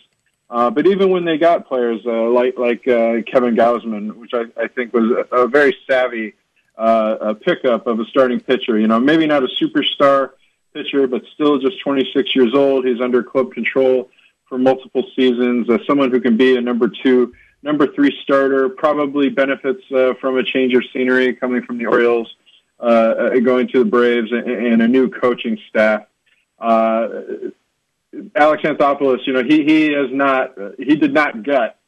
[0.51, 4.67] Uh, but even when they got players uh, like like Kevin Gausman, which I, I
[4.67, 6.35] think was a, a very savvy
[6.77, 10.31] a pickup of a starting pitcher, you know, maybe not a superstar
[10.73, 12.85] pitcher, but still just 26 years old.
[12.85, 14.09] He's under club control
[14.47, 15.67] for multiple seasons.
[15.85, 20.43] Someone who can be a number two, number three starter, probably benefits uh, from a
[20.43, 22.33] change of scenery coming from the Orioles,
[22.79, 26.03] uh, uh going to the Braves, and, and a new coaching staff.
[26.59, 27.09] Uh,
[28.35, 31.79] Alex Anthopoulos, you know, he he has not he did not gut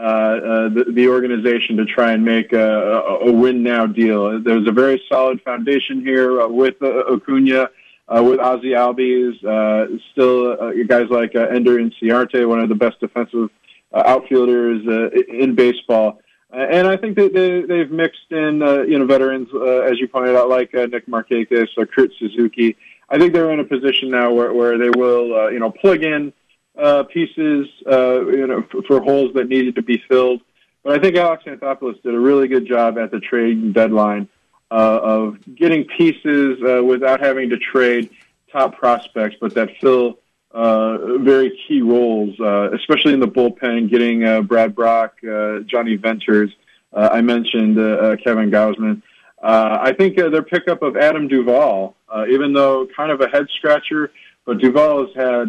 [0.00, 4.40] uh, uh, the, the organization to try and make a, a win now deal.
[4.40, 7.68] There's a very solid foundation here with Acuna
[8.08, 12.98] uh, with Ozzie Albies, uh, still uh, guys like Ender Inciarte, one of the best
[13.00, 13.50] defensive
[13.92, 16.20] uh, outfielders uh, in baseball.
[16.52, 19.98] Uh, and I think that they, they've mixed in, uh, you know, veterans, uh, as
[20.00, 22.76] you pointed out, like uh, Nick Markakis or Kurt Suzuki.
[23.08, 26.02] I think they're in a position now where, where they will, uh, you know, plug
[26.02, 26.32] in
[26.78, 30.40] uh, pieces, uh, you know, for, for holes that needed to be filled.
[30.82, 34.28] But I think Alex Anthopoulos did a really good job at the trade deadline
[34.70, 38.10] uh, of getting pieces uh, without having to trade
[38.50, 40.19] top prospects, but that fill
[40.52, 45.96] uh, very key roles, uh, especially in the bullpen, getting uh, Brad Brach, uh, Jonny
[45.96, 46.50] Venters.
[46.92, 47.76] Uh, I mentioned
[48.22, 49.02] Kevin Gausman.
[49.42, 51.94] I think their pickup of Adam Duvall,
[52.28, 54.10] even though kind of a head scratcher,
[54.44, 55.48] but Duvall has had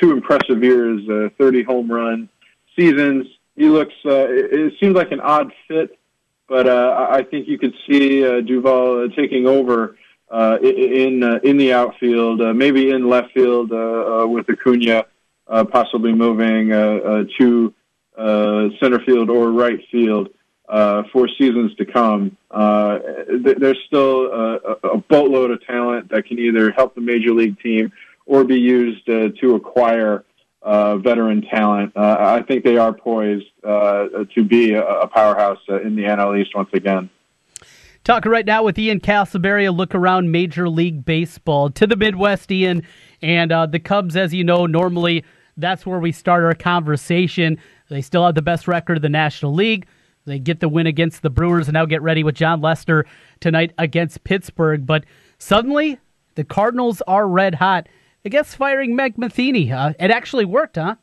[0.00, 2.28] two impressive years, uh, 30 home run
[2.76, 3.26] seasons.
[3.56, 5.98] He looks, it, it seems like an odd fit
[6.48, 9.96] but I think you could see Duvall taking over
[10.28, 15.04] uh, in uh, in the outfield, uh, maybe in left field uh, uh, with Acuna
[15.46, 17.74] uh, possibly moving to
[18.80, 20.28] center field or right field
[21.12, 22.36] for seasons to come.
[22.50, 27.60] Th- there's still a, a boatload of talent that can either help the major league
[27.60, 27.92] team
[28.24, 30.24] or be used to acquire
[30.64, 31.92] veteran talent.
[31.96, 36.70] I think they are poised to be a, a powerhouse in the NL East once
[36.72, 37.10] again.
[38.06, 42.52] Talking right now with Ian Castleberry, a look around Major League Baseball to the Midwest,
[42.52, 42.84] Ian,
[43.20, 44.14] and uh, the Cubs.
[44.14, 45.24] As you know, normally
[45.56, 47.58] that's where we start our conversation.
[47.88, 49.88] They still have the best record of the National League.
[50.24, 53.06] They get the win against the Brewers and now get ready with Jon Lester
[53.40, 54.86] tonight against Pittsburgh.
[54.86, 55.02] But
[55.38, 55.98] suddenly,
[56.36, 57.88] the Cardinals are red hot.
[58.24, 59.94] I guess firing Mike Matheny, huh?
[59.98, 60.94] It actually worked, huh?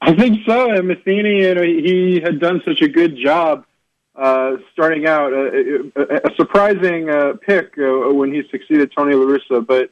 [0.00, 0.70] I think so.
[0.70, 3.66] And Matheny, you know, he had done such a good job
[4.16, 5.32] uh, starting out.
[5.32, 5.50] Uh,
[5.96, 9.90] a, a surprising uh, pick uh, when he succeeded Tony La Russa, but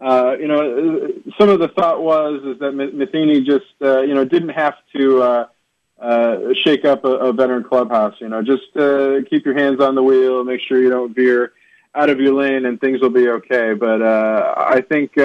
[0.00, 4.50] uh, you know, some of the thought was is that Matheny just you know didn't
[4.50, 5.46] have to
[6.64, 8.14] shake up a, a veteran clubhouse.
[8.20, 8.72] You know, just
[9.28, 11.52] keep your hands on the wheel, make sure you don't veer
[11.94, 13.74] out of your lane, and things will be okay.
[13.74, 15.16] But I think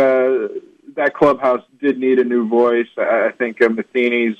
[0.95, 2.87] that clubhouse did need a new voice.
[2.97, 4.35] I think uh, Matheny's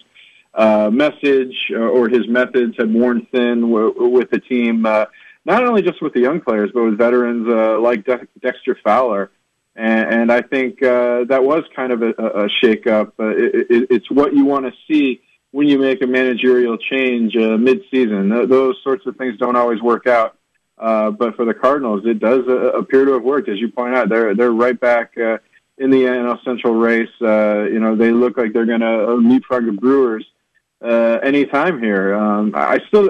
[0.56, 5.06] uh, message uh, or his methods had worn thin w- with the team, uh,
[5.46, 9.32] not only just with the young players, but with veterans uh, like De- Dexter Fowler.
[9.76, 13.13] And, and I think uh, that was kind of a, a shakeup.
[13.20, 17.36] Uh, it, it, it's what you want to see when you make a managerial change
[17.36, 18.30] mid-season.
[18.30, 20.38] Th- those sorts of things don't always work out.
[20.78, 22.42] But for the Cardinals, it does
[22.76, 24.10] appear to have worked, as you point out.
[24.10, 27.10] They're they're right back in the NL Central race.
[27.20, 30.26] You know, they look like they're going to leapfrog the Brewers
[30.84, 32.13] uh, anytime here.
[32.13, 33.10] Um, I still,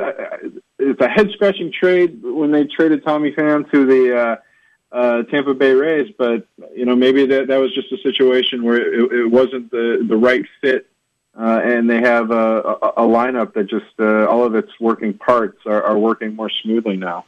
[0.79, 4.36] it's a head scratching trade when they traded Tommy Pham to the uh,
[4.95, 8.77] uh, Tampa Bay Rays, but you know maybe that that was just a situation where
[8.77, 10.88] it, it wasn't the the right fit,
[11.38, 15.15] uh, and they have a, a, a lineup that just uh, all of its working
[15.15, 17.25] parts are, are working more smoothly now.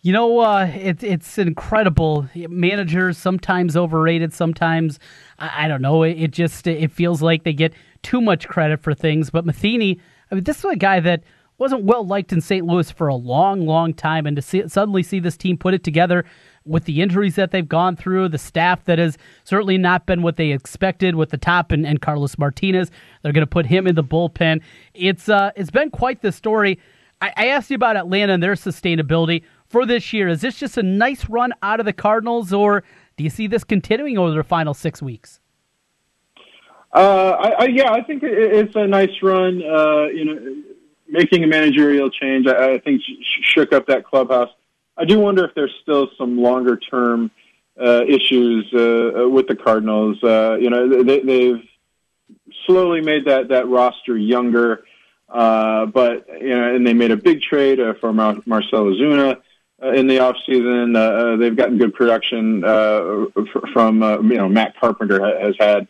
[0.00, 2.28] You know, uh, it, it's incredible.
[2.34, 4.98] Managers sometimes overrated, sometimes
[5.38, 6.02] I, I don't know.
[6.02, 7.72] It, it, just it feels like they get
[8.04, 9.30] too much credit for things.
[9.30, 9.98] But Matheny,
[10.30, 11.24] I mean, this is a guy that
[11.58, 12.66] wasn't well liked in St.
[12.66, 15.84] Louis for a long, long time, and to see, suddenly see this team put it
[15.84, 16.24] together
[16.64, 20.36] with the injuries that they've gone through, the staff that has certainly not been what
[20.36, 22.90] they expected with the top and, and Carlos Martinez,
[23.22, 24.62] they're going to put him in the bullpen.
[24.94, 26.78] It's uh, it's been quite the story.
[27.20, 30.28] I, I asked you about Atlanta and their sustainability for this year.
[30.28, 32.82] Is this just a nice run out of the Cardinals, or
[33.16, 35.40] do you see this continuing over the final six weeks?
[36.94, 39.60] Uh, I, I, yeah, I think it's a nice run.
[39.62, 40.62] Uh, you know,
[41.08, 43.02] making a managerial change, I, I think
[43.42, 44.50] shook up that clubhouse.
[44.96, 47.32] I do wonder if there's still some longer term
[47.80, 50.22] uh, issues uh, with the Cardinals.
[50.22, 51.62] Uh, you know, they, they've
[52.66, 54.84] slowly made that that roster younger,
[55.28, 59.40] uh, but you know, and they made a big trade uh, for Mar- Marcell Ozuna
[59.82, 60.94] uh, in the off season.
[60.94, 63.24] Uh, uh, they've gotten good production uh,
[63.72, 65.88] from uh, you know Matt Carpenter has had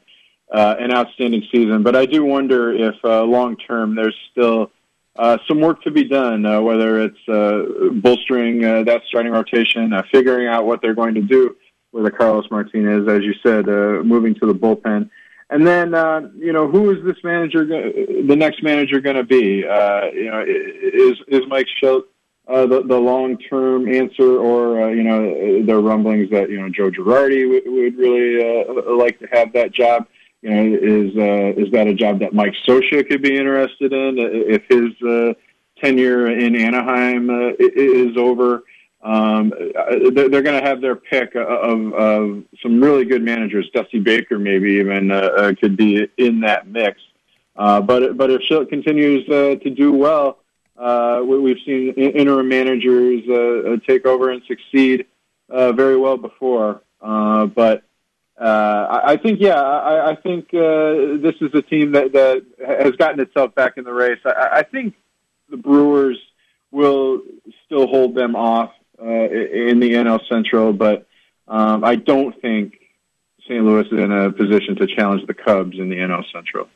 [0.53, 4.71] uh, an outstanding season, but I do wonder if uh, long term there's still
[5.17, 6.45] uh, some work to be done.
[6.45, 11.15] Uh, whether it's uh, bolstering uh, that starting rotation, uh, figuring out what they're going
[11.15, 11.57] to do
[11.93, 15.11] with a Carlos Martinez, as you said, uh, moving to the bullpen.
[15.51, 19.65] And then, uh, you know, who is this manager, the next manager going to be?
[19.65, 22.05] Uh, you know, is is Mike Shildt
[22.47, 26.69] uh, the, the long-term answer, or uh, you know, there are rumblings that you know
[26.69, 30.07] Joe Girardi would, would really uh, like to have that job.
[30.45, 34.17] You know, is uh, is that a job that Mike Scioscia could be interested in
[34.19, 35.33] if his uh,
[35.83, 38.63] tenure in Anaheim uh, is over?
[39.03, 39.55] Um,
[40.13, 43.71] they're, going to have their pick of, of some really good managers.
[43.75, 47.01] Dusty Baker, maybe even uh, uh, could be in that mix.
[47.57, 50.41] Uh, but but if Shildt continues uh, to do well,
[50.77, 55.07] uh, we've seen interim managers uh, take over and succeed
[55.49, 56.83] very well before.
[57.01, 57.83] But
[58.41, 62.93] uh, I think, yeah, I, I think uh, this is a team that, that has
[62.93, 64.19] gotten itself back in the race.
[64.25, 64.95] I, I think
[65.49, 66.19] the Brewers
[66.73, 67.21] will
[67.65, 71.07] still hold them off uh, in the NL Central, but
[71.47, 72.75] um, I don't think
[73.43, 73.65] St.
[73.65, 76.69] Louis is in a position to challenge the Cubs in the NL Central.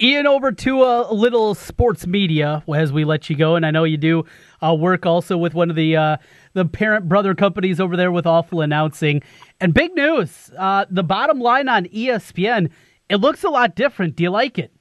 [0.00, 3.84] Ian, over to a little sports media as we let you go, and I know
[3.84, 4.26] you do
[4.62, 6.16] uh, work also with one of the uh,
[6.56, 9.22] the parent brother companies over there with Awful Announcing.
[9.60, 12.70] And big news: uh, the bottom line on ESPN.
[13.08, 14.16] It looks a lot different.
[14.16, 14.72] Do you like it?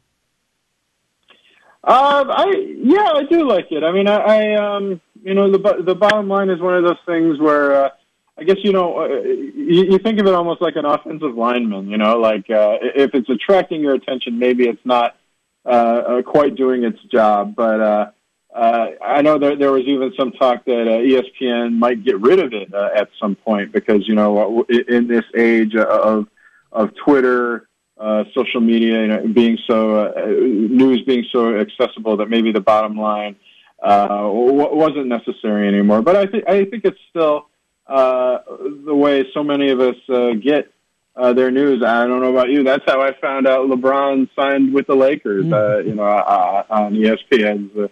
[1.84, 2.46] Um, I
[2.78, 3.84] yeah, I do like it.
[3.84, 6.98] I mean, I, I um, you know, the the bottom line is one of those
[7.06, 7.90] things where uh,
[8.38, 11.90] I guess you know uh, you, you think of it almost like an offensive lineman.
[11.90, 15.18] You know, like uh, if it's attracting your attention, maybe it's not
[15.66, 17.54] uh, uh, quite doing its job.
[17.56, 18.12] But uh,
[18.56, 22.40] uh, I know there there was even some talk that uh, ESPN might get rid
[22.40, 26.28] of it uh, at some point because you know in this age of
[26.72, 32.30] of Twitter, uh, social media, you know, being so uh, news being so accessible that
[32.30, 33.36] maybe the bottom line
[33.84, 36.02] uh, wasn't necessary anymore.
[36.02, 37.50] But I think I think it's still
[37.88, 38.40] uh,
[38.86, 40.72] the way so many of us uh, get
[41.16, 41.84] uh, their news.
[41.84, 42.64] I don't know about you.
[42.64, 45.46] That's how I found out LeBron signed with the Lakers.
[45.46, 45.54] Mm-hmm.
[45.54, 47.88] Uh, you know, uh, on ESPN's uh,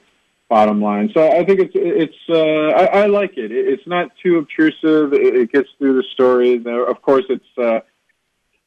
[0.50, 1.10] bottom line.
[1.14, 2.16] So I think it's it's.
[2.30, 3.52] Uh, I, I like it.
[3.52, 5.14] It's not too obtrusive.
[5.14, 6.56] It, it gets through the story.
[6.56, 7.58] Of course, it's.
[7.58, 7.80] Uh,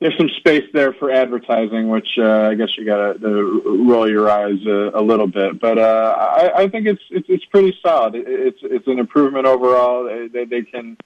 [0.00, 4.30] there's some space there for advertising, which uh, I guess you got to roll your
[4.30, 5.58] eyes a, a little bit.
[5.58, 8.14] But uh, I, I think it's, it's it's pretty solid.
[8.14, 10.04] It, it's it's an improvement overall.
[10.04, 10.98] They they, they can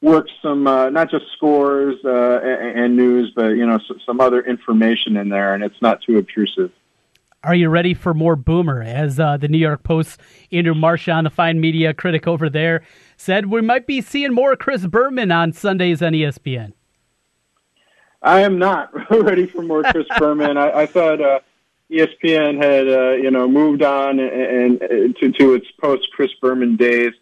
[0.00, 4.42] work some uh, not just scores uh, and, and news, but you know some other
[4.42, 6.72] information in there, and it's not too obtrusive.
[7.44, 8.82] Are you ready for more Boomer?
[8.82, 10.20] As uh, the New York Post,
[10.52, 12.84] Andrew Marchand, the fine media critic over there,
[13.16, 16.72] said we might be seeing more Chris Berman on Sundays on ESPN.
[18.22, 20.56] I am not ready for more Chris Berman.
[20.56, 21.40] I, I thought uh,
[21.90, 26.76] ESPN had uh, you know moved on and, and to, to its post Chris Berman
[26.76, 27.12] days.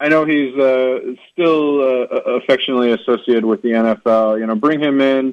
[0.00, 2.06] I know he's uh, still uh,
[2.40, 4.40] affectionately associated with the NFL.
[4.40, 5.32] You know, bring him in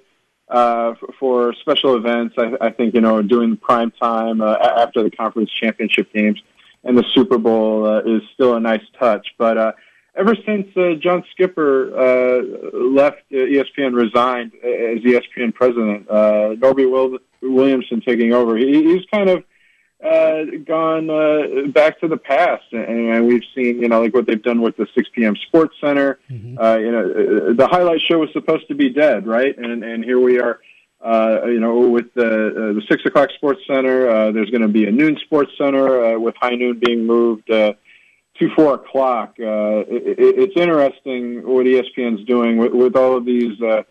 [0.50, 2.36] uh, for special events.
[2.38, 6.42] I, I think you know doing prime time uh, after the conference championship games
[6.84, 9.28] and the Super Bowl uh, is still a nice touch.
[9.38, 9.72] But uh,
[10.16, 16.90] ever since uh, John Skipper uh, left uh, ESPN, resigned as ESPN president, uh, Norby
[16.90, 19.44] Will- Williamson taking over, he, he's kind of
[20.04, 24.28] uh, gone uh, back to the past, and, and we've seen, you know, like what
[24.28, 25.36] they've done with the 6 p.m.
[25.48, 26.20] Sports Center.
[26.30, 26.58] Mm-hmm.
[26.60, 29.58] Uh, you know, the highlight show was supposed to be dead, right?
[29.58, 30.60] And and here we are.
[31.04, 34.68] Uh, you know, with the uh, the six o'clock Sports Center, uh, there's going to
[34.68, 37.50] be a noon Sports Center uh, with high noon being moved.
[37.50, 37.74] Uh,
[38.40, 39.36] to four o'clock.
[39.40, 43.82] Uh, it, it's interesting what ESPN's doing with, with all of these uh,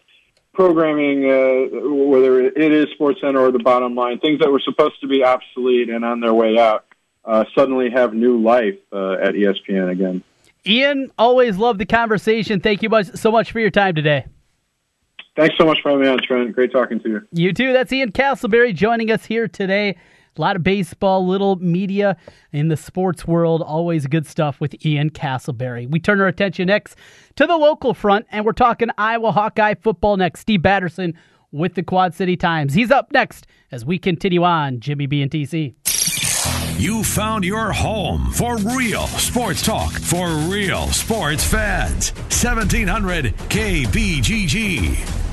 [0.57, 4.99] programming, uh, whether it is Sports Center or the bottom line, things that were supposed
[5.03, 6.87] to be obsolete and on their way out,
[7.25, 10.25] uh, suddenly have new life uh, at ESPN again.
[10.67, 12.61] Ian, always love the conversation.
[12.61, 14.25] Thank you much, so much for your time today.
[15.37, 16.53] Thanks so much for having me on, Trent.
[16.55, 17.29] Great talking to you.
[17.31, 17.75] You too.
[17.75, 19.99] That's Ian Casselberry joining us here today.
[20.39, 22.17] A lot of baseball, little media
[22.53, 23.63] in the sports world.
[23.63, 25.89] Always good stuff with Ian Casselberry.
[25.89, 26.97] We turn our attention next
[27.37, 30.41] to the local front, and we're talking Iowa Hawkeye football next.
[30.41, 31.15] Steve Batterson
[31.53, 32.75] with the Quad City Times.
[32.75, 35.75] He's up next as we continue on Jimmy B and TC.
[36.79, 42.11] You found your home for real sports talk for real sports fans.
[42.29, 45.26] 1700 KBGG.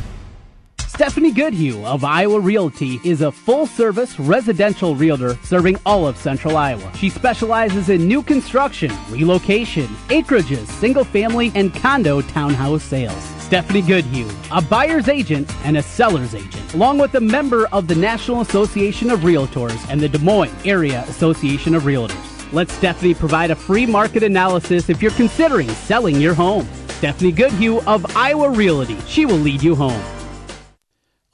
[0.94, 6.56] Stephanie Goodhue of Iowa Realty is a full service residential realtor serving all of central
[6.56, 6.91] Iowa.
[6.96, 13.24] She specializes in new construction, relocation, acreages, single family, and condo townhouse sales.
[13.39, 17.96] Stephanie Goodhue, a buyer's agent and a seller's agent, along with a member of the
[17.96, 22.54] National Association of Realtors and the Des Moines Area Association of Realtors.
[22.54, 26.70] Let Stephanie provide a free market analysis if you're considering selling your home.
[26.89, 29.00] Stephanie Goodhue of Iowa Realty.
[29.08, 30.22] She will lead you home.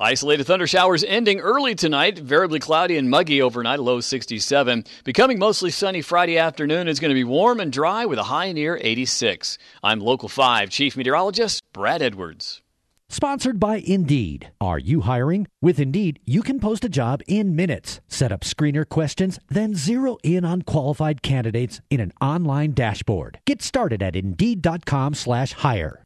[0.01, 2.17] Isolated thunder showers ending early tonight.
[2.17, 4.85] Variably cloudy and muggy overnight, low 67.
[5.03, 6.87] Becoming mostly sunny Friday afternoon.
[6.87, 9.57] It's going to be warm and dry with a high near 86.
[9.83, 12.61] I'm Local 5 Chief Meteorologist Brad Edwards.
[13.09, 14.51] Sponsored by Indeed.
[14.61, 15.47] Are you hiring?
[15.61, 20.17] With Indeed, you can post a job in minutes, set up screener questions, then zero
[20.23, 23.39] in on qualified candidates in an online dashboard.
[23.45, 26.05] Get started at Indeed.com/hire.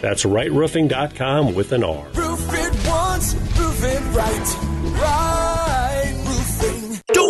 [0.00, 2.06] That's rightroofing.com with an R.
[2.14, 4.56] Roof it once, roof it right.
[5.00, 5.65] Right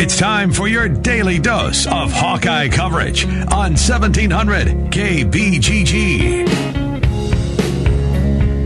[0.00, 6.46] It's time for your daily dose of Hawkeye coverage on 1700 KBGG.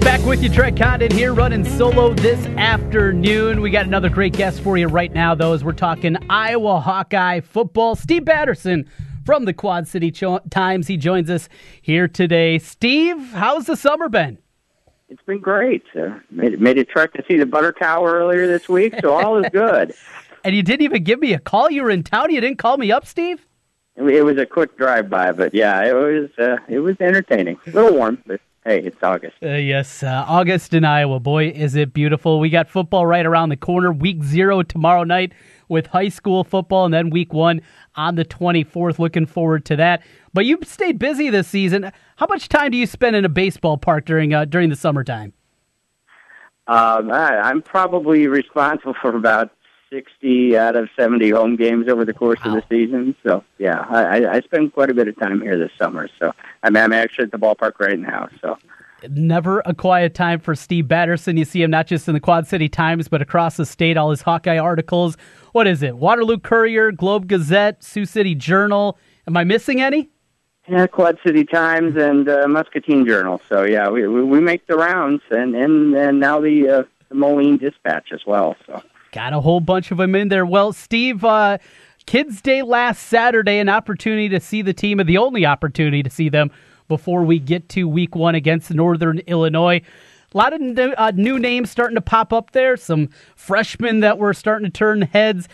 [0.03, 3.62] Back with you, Trey Condon here, running solo this afternoon.
[3.62, 7.41] We got another great guest for you right now, though, as we're talking Iowa Hawkeye
[7.41, 7.97] football.
[7.97, 8.87] Steve Batterson
[9.24, 10.87] from the Quad City Cho- Times.
[10.87, 11.49] He joins us
[11.80, 12.59] here today.
[12.59, 14.37] Steve, how's the summer been?
[15.09, 15.83] It's been great.
[15.99, 19.43] Uh, made, made a trek to see the Butter Tower earlier this week, so all
[19.43, 19.95] is good.
[20.45, 21.70] and you didn't even give me a call.
[21.70, 22.30] You were in town.
[22.30, 23.47] You didn't call me up, Steve.
[23.97, 27.59] It, was a quick drive by, but yeah, it was uh, it was entertaining.
[27.66, 29.36] A little warm, but hey, it's August.
[29.43, 31.20] Uh, yes, uh, August in Iowa.
[31.20, 32.40] Boy, is it beautiful.
[32.40, 33.93] We got football right around the corner.
[33.93, 35.32] Week zero tomorrow night
[35.68, 37.61] with high school football, and then week one
[37.95, 38.99] on the 24th.
[38.99, 40.03] Looking forward to that.
[40.32, 41.93] But you've stayed busy this season.
[42.16, 45.34] How much time do you spend in a baseball park during uh, during the summertime?
[46.66, 49.51] Um, I, I'm probably responsible for about
[49.93, 52.57] 60 out of 70 home games over the course wow.
[52.57, 53.14] of the season.
[53.22, 56.09] So, yeah, I, I spend quite a bit of time here this summer.
[56.18, 56.32] So,
[56.62, 58.28] I mean, I'm actually at the ballpark right now.
[58.40, 58.57] So,
[59.11, 61.36] never a quiet time for Steve Batterson.
[61.36, 63.97] You see him not just in the Quad City Times, but across the state.
[63.97, 65.16] All his Hawkeye articles.
[65.53, 65.97] What is it?
[65.97, 68.99] Waterloo Courier, Globe Gazette, Sioux City Journal.
[69.26, 70.09] Am I missing any?
[70.68, 73.43] Yeah, Quad City Times and uh, Muscatine Journal.
[73.49, 77.59] So yeah, we we make the rounds, and and, and now the, uh, the Moline
[77.59, 78.57] Dispatch as well.
[78.66, 78.80] So
[79.12, 80.44] got a whole bunch of them in there.
[80.44, 81.58] Well, Steve, uh,
[82.06, 86.10] Kids Day last Saturday, an opportunity to see the team, and the only opportunity to
[86.10, 86.50] see them
[86.88, 89.82] before we get to Week One against Northern Illinois.
[90.34, 92.76] A lot of new, uh, new names starting to pop up there.
[92.76, 95.48] Some freshmen that were starting to turn heads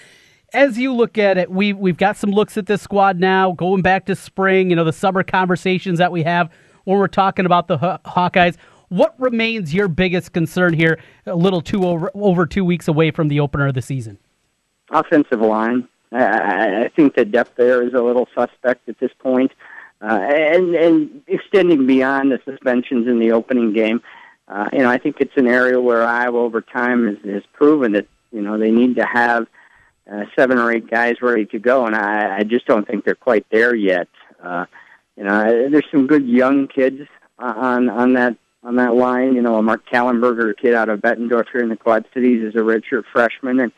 [0.53, 3.83] as you look at it, we we've got some looks at this squad now, going
[3.83, 4.71] back to spring.
[4.71, 6.51] You know, the summer conversations that we have
[6.85, 8.57] when we're talking about the Hawkeyes.
[8.89, 10.99] What remains your biggest concern here?
[11.27, 14.19] A little two over over two weeks away from the opener of the season.
[14.91, 15.89] Offensive line.
[16.11, 19.53] I, I think the depth there is a little suspect at this point,
[20.01, 24.01] uh, and and extending beyond the suspensions in the opening game.
[24.49, 27.93] Uh, you know, I think it's an area where Iowa over time has, has proven
[27.93, 29.47] that you know they need to have
[30.11, 33.15] uh, seven or eight guys ready to go, and I, I just don't think they're
[33.15, 34.09] quite there yet.
[34.43, 34.65] Uh,
[35.17, 37.03] you know, there's some good young kids
[37.39, 39.35] on on that on that line.
[39.35, 42.59] You know, Mark Kallenberger, kid out of Bettendorf here in the Quad Cities, is a
[42.59, 43.73] redshirt freshman, and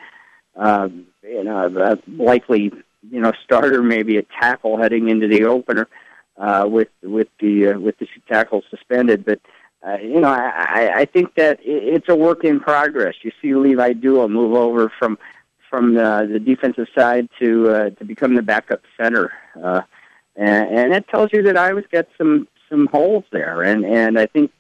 [0.56, 0.88] uh,
[1.22, 2.72] you know, a likely
[3.10, 5.88] you know starter, maybe a tackle heading into the opener
[6.36, 9.40] uh, with with the uh, with the two tackles suspended, but.
[9.82, 13.14] Uh, you know, I, I think that it's a work in progress.
[13.22, 15.16] You see Levi Duwe move over from
[15.70, 19.80] from the, the defensive side to uh, to become the backup center, uh,
[20.36, 24.26] and, and that tells you that Iowa's got some some holes there, and and I
[24.26, 24.50] think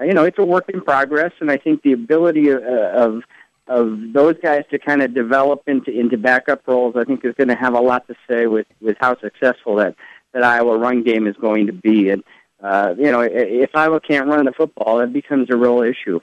[0.00, 3.22] you know it's a work in progress, and I think the ability of, of
[3.68, 7.48] of those guys to kind of develop into into backup roles, I think is going
[7.48, 9.96] to have a lot to say with with how successful that
[10.32, 12.10] that Iowa run game is going to be.
[12.10, 12.22] And
[12.62, 16.20] uh, you know, if Iowa can't run the football, that becomes a real issue.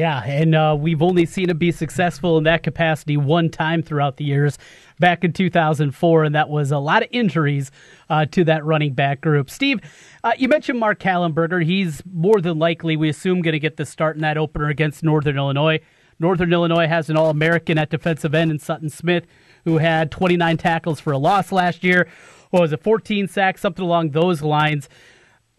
[0.00, 4.16] Yeah, and uh, we've only seen it be successful in that capacity one time throughout
[4.16, 4.56] the years,
[4.98, 7.70] back in 2004, and that was a lot of injuries
[8.08, 9.50] uh, to that running back group.
[9.50, 9.78] Steve,
[10.24, 11.62] uh, you mentioned Mark Kallenberger.
[11.62, 15.02] He's more than likely, we assume, going to get the start in that opener against
[15.02, 15.80] Northern Illinois.
[16.18, 19.26] Northern Illinois has an All American at defensive end in Sutton Smith,
[19.66, 22.08] who had 29 tackles for a loss last year.
[22.48, 24.88] What was it, 14 sacks, something along those lines.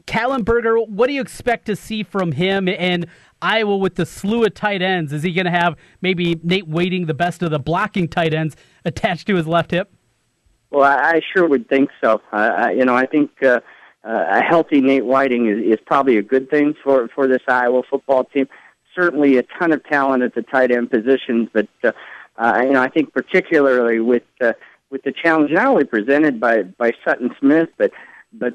[0.08, 3.08] Kallenberger, what do you expect to see from him and
[3.42, 5.14] Iowa with the slew of tight ends?
[5.14, 8.56] Is he going to have maybe Nate Wieting, the best of the blocking tight ends,
[8.86, 9.92] attached to his left hip?
[10.70, 12.22] Well, I, I sure would think so.
[12.32, 13.60] Uh, you know, I think uh,
[14.04, 17.84] uh, a healthy Nate Wieting is, is probably a good thing for for this Iowa
[17.90, 18.48] football team.
[18.96, 21.92] Certainly, a ton of talent at the tight end positions, but uh,
[22.38, 24.54] uh, you know, I think particularly with uh,
[24.90, 27.92] with the challenge not only presented by by Sutton Smith, but
[28.34, 28.54] but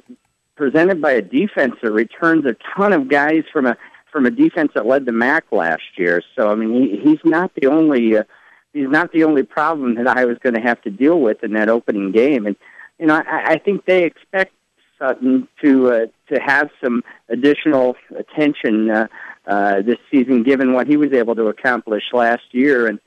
[0.56, 3.76] presented by a defense that returns a ton of guys from a
[4.10, 6.22] from a defense that led the MAC last year.
[6.36, 8.24] So I mean, he, he's not the only uh,
[8.72, 11.68] he's not the only problem that Iowa's going to have to deal with in that
[11.68, 12.46] opening game.
[12.46, 12.56] And
[12.98, 14.52] you know, I, I think they expect
[14.98, 19.06] Sutton to uh, to have some additional attention uh,
[19.46, 22.86] uh, this season, given what he was able to accomplish last year.
[22.86, 22.98] And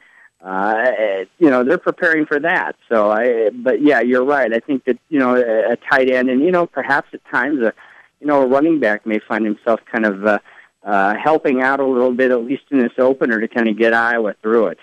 [0.41, 0.91] uh,
[1.37, 2.75] you know, they're preparing for that.
[2.87, 4.53] So I, but yeah, you're right.
[4.53, 7.73] I think that you know a, tight end, and you know, perhaps at times a
[8.21, 10.39] you know a running back may find himself kind of uh,
[10.83, 13.93] uh, helping out a little bit, at least in this opener, to kind of get
[13.93, 14.79] Iowa through it.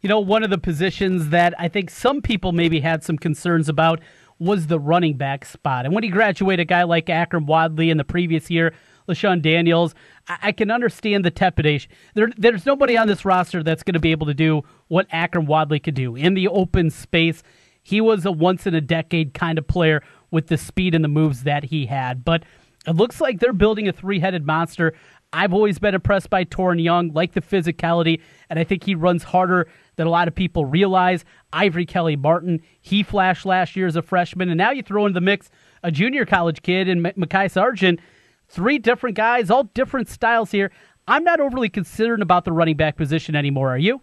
[0.00, 3.68] You know, one of the positions that I think some people maybe had some concerns
[3.68, 4.00] about
[4.38, 5.84] was the running back spot.
[5.84, 8.74] And when he graduated, a guy like Akrum Wadley in the previous year,
[9.08, 9.94] LeShun Daniels,
[10.28, 11.90] I, I can understand the trepidation.
[12.14, 15.46] There, there's nobody on this roster that's going to be able to do what Akrum
[15.46, 17.42] Wadley could do in the open space.
[17.82, 21.08] He was a once in a decade kind of player with the speed and the
[21.08, 22.24] moves that he had.
[22.24, 22.44] But
[22.86, 24.94] it looks like they're building a three headed monster.
[25.32, 29.22] I've always been impressed by Toren Young, like the physicality, and I think he runs
[29.22, 31.24] harder than a lot of people realize.
[31.52, 35.14] Ivory Kelly Martin, he flashed last year as a freshman, and now you throw in
[35.14, 35.50] the mix
[35.82, 38.00] a junior college kid in Mekhi Sargent.
[38.52, 40.70] Three different guys, all different styles here.
[41.08, 43.70] I'm not overly concerned about the running back position anymore.
[43.70, 44.02] Are you?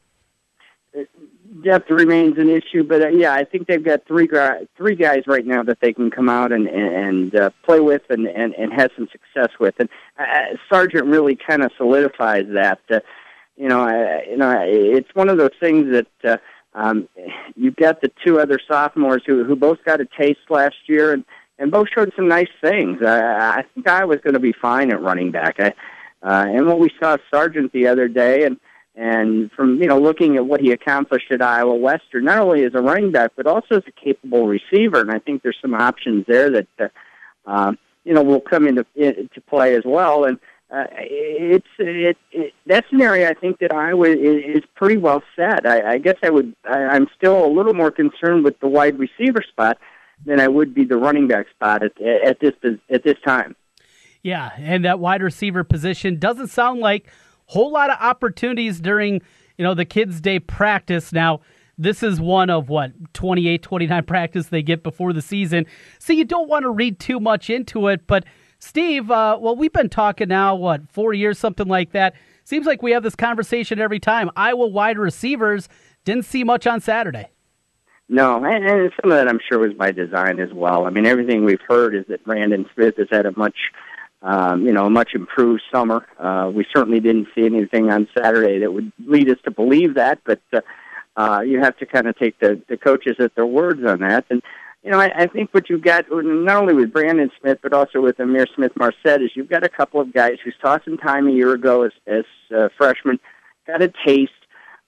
[1.63, 5.21] Depth remains an issue, but uh, yeah, I think they've got three guys, three guys
[5.27, 8.73] right now that they can come out and and uh, play with and, and and
[8.73, 9.75] have some success with.
[9.77, 9.87] And
[10.17, 12.79] uh, Sargent really kind of solidifies that.
[12.89, 13.01] Uh,
[13.55, 16.37] you know, I, you know, it's one of those things that uh,
[16.73, 17.07] um,
[17.55, 21.23] you've got the two other sophomores who who both got a taste last year and
[21.59, 23.03] and both showed some nice things.
[23.03, 25.59] I, I think Iowa's going to be fine at running back.
[25.59, 25.73] I,
[26.23, 28.57] uh, and what we saw Sargent the other day, and
[28.95, 32.73] and from you know looking at what he accomplished at Iowa Western, not only as
[32.73, 36.25] a running back but also as a capable receiver, and I think there's some options
[36.27, 36.87] there that uh,
[37.45, 40.25] um, you know will come into into play as well.
[40.25, 40.39] And
[40.71, 45.23] uh, it's it, it that's an area I think that Iowa is, is pretty well
[45.35, 45.65] set.
[45.65, 48.99] I, I guess I would I, I'm still a little more concerned with the wide
[48.99, 49.77] receiver spot
[50.25, 52.53] than I would be the running back spot at at this
[52.89, 53.55] at this time.
[54.21, 59.21] Yeah, and that wide receiver position doesn't sound like a whole lot of opportunities during
[59.57, 61.13] you know the kids day practice.
[61.13, 61.41] Now
[61.77, 65.65] this is one of what 28 29 practice they get before the season.
[65.99, 68.25] So you don't want to read too much into it but
[68.61, 72.15] steve uh, well we've been talking now what four years something like that.
[72.43, 74.31] Seems like we have this conversation every time.
[74.35, 75.69] Iowa wide receivers
[76.03, 77.29] didn't see much on saturday
[78.09, 80.85] no, and, and some of that I'm sure was by design as well.
[80.85, 83.55] I mean, everything we've heard is that Brandon Smith has had a much
[84.21, 86.05] um, you know, a much improved summer.
[86.17, 90.19] Uh, we certainly didn't see anything on Saturday that would lead us to believe that,
[90.25, 90.59] but uh,
[91.15, 94.25] uh, you have to kind of take the, the coaches at their words on that.
[94.29, 94.41] And,
[94.83, 98.01] you know, I, I think what you've got, not only with Brandon Smith, but also
[98.01, 101.31] with Ihmir Smith-Marsette, is you've got a couple of guys who saw some time a
[101.31, 103.19] year ago as, as uh, freshmen,
[103.67, 104.31] got a taste,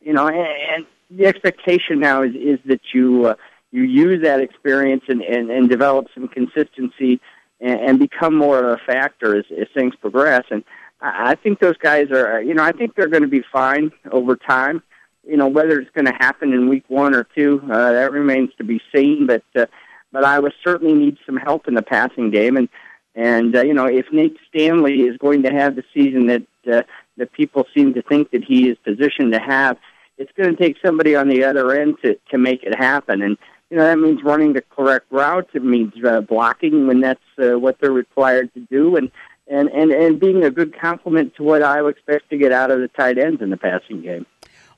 [0.02, 0.86] you know, and, and
[1.16, 3.36] the expectation now is, is that you, uh,
[3.72, 7.20] you use that experience and, and, and develop some consistency
[7.60, 10.44] and, and become more of a factor as, as things progress.
[10.50, 10.64] And
[11.00, 13.92] I, I think those guys are, you know, I think they're going to be fine
[14.12, 14.84] over time.
[15.24, 18.50] You know, whether it's going to happen in week one or two, uh, that remains
[18.58, 19.28] to be seen.
[19.28, 19.68] But uh,
[20.12, 22.68] but I would certainly need some help in the passing game, and
[23.14, 26.82] and uh, you know, if Nate Stanley is going to have the season that uh,
[27.18, 29.78] that people seem to think that he is positioned to have,
[30.22, 33.22] it's going to take somebody on the other end to to make it happen.
[33.22, 33.38] And
[33.70, 35.50] you know that means running the correct routes.
[35.54, 39.12] It means uh, blocking when that's uh, what they're required to do, and
[39.48, 42.80] and and and being a good complement to what Iowa expects to get out of
[42.80, 44.26] the tight ends in the passing game.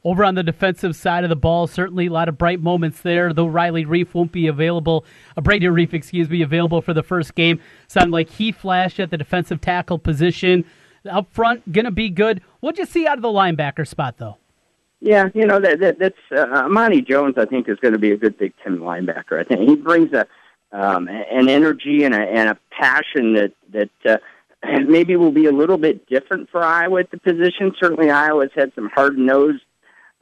[0.06, 3.32] Over on the defensive side of the ball, certainly a lot of bright moments there.
[3.32, 5.06] Though Riley Reiff won't be available,
[5.38, 7.62] uh, Brady Reiff, excuse me, available for the first game.
[7.88, 10.66] Sounded like he flashed at the defensive tackle position.
[11.10, 12.42] Up front, gonna be good.
[12.60, 14.38] What'd you see out of the linebacker spot, though?
[15.04, 17.36] Yeah, you know that, that that's uh, Amani Jones.
[17.38, 19.38] I think is going to be a good Big Ten linebacker.
[19.38, 20.26] I think he brings a
[20.72, 24.18] um, an energy and a and a passion that that uh,
[24.88, 27.76] maybe will be a little bit different for Iowa at the position.
[27.82, 29.66] Certainly, Iowa's had some hard nosed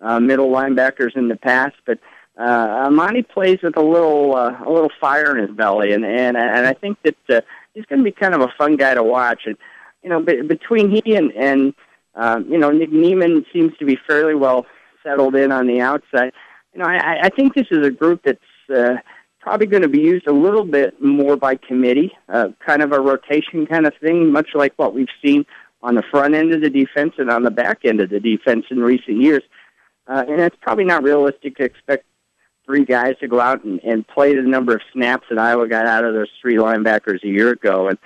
[0.02, 2.00] uh, middle linebackers in the past, but
[2.40, 6.36] uh, Amani plays with a little uh, a little fire in his belly, and and
[6.36, 7.42] and I think that uh,
[7.76, 9.42] he's going to be kind of a fun guy to watch.
[9.46, 9.58] And
[10.02, 11.76] you know, be, between he and and
[12.16, 14.66] um, you know Nick Niemann seems to be fairly well
[15.04, 16.34] settled in on the outside.
[16.74, 18.40] You know, I, I think this is a group that's
[18.74, 18.96] uh,
[19.40, 23.00] probably going to be used a little bit more by committee, uh, kind of a
[23.00, 25.46] rotation kind of thing, much like what we've seen
[25.84, 28.66] on the front end of the defense and on the back end of the defense
[28.70, 29.44] in recent years.
[30.08, 32.06] Uh, and it's probably not realistic to expect
[32.66, 35.88] three guys to go out and, and play the number of snaps that Iowa got
[35.88, 37.88] out of those three linebackers a year ago.
[37.88, 37.98] And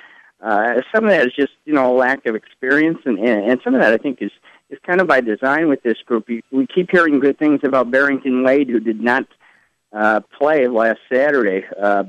[0.45, 3.73] uh, some of that is just you know lack of experience, and, and and some
[3.73, 4.31] of that I think is
[4.69, 6.27] is kind of by design with this group.
[6.27, 9.25] We, we keep hearing good things about Barrington Wade, who did not
[9.91, 11.65] uh, play last Saturday.
[11.81, 12.03] Uh,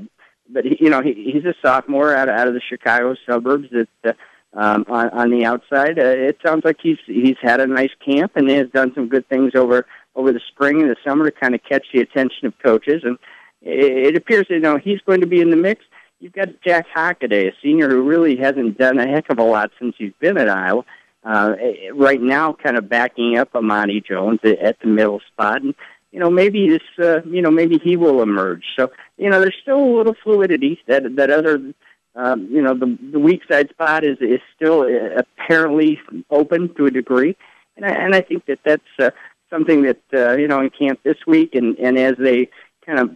[0.49, 3.67] but he, you know he, he's a sophomore out of, out of the Chicago suburbs.
[3.71, 4.13] That uh,
[4.53, 5.99] um, on, on the outside.
[5.99, 9.27] Uh, it sounds like he's he's had a nice camp and has done some good
[9.29, 9.85] things over
[10.15, 13.03] over the spring and the summer to kind of catch the attention of coaches.
[13.03, 13.17] And
[13.61, 15.83] it, it appears you know he's going to be in the mix.
[16.19, 19.71] You've got Jack Hockaday, a senior who really hasn't done a heck of a lot
[19.79, 20.83] since he's been at Iowa.
[21.23, 21.55] Uh,
[21.93, 25.75] right now, kind of backing up Amani Jones at the middle spot, and
[26.11, 28.63] you know maybe this, uh, you know maybe he will emerge.
[28.77, 31.73] So you know there's still a little fluidity that that other
[32.17, 35.99] um, you know, the, the weak side spot is is still uh, apparently
[36.31, 37.37] open to a degree,
[37.75, 39.11] and I, and I think that that's uh,
[39.51, 42.49] something that uh, you know in camp this week, and and as they
[42.85, 43.15] kind of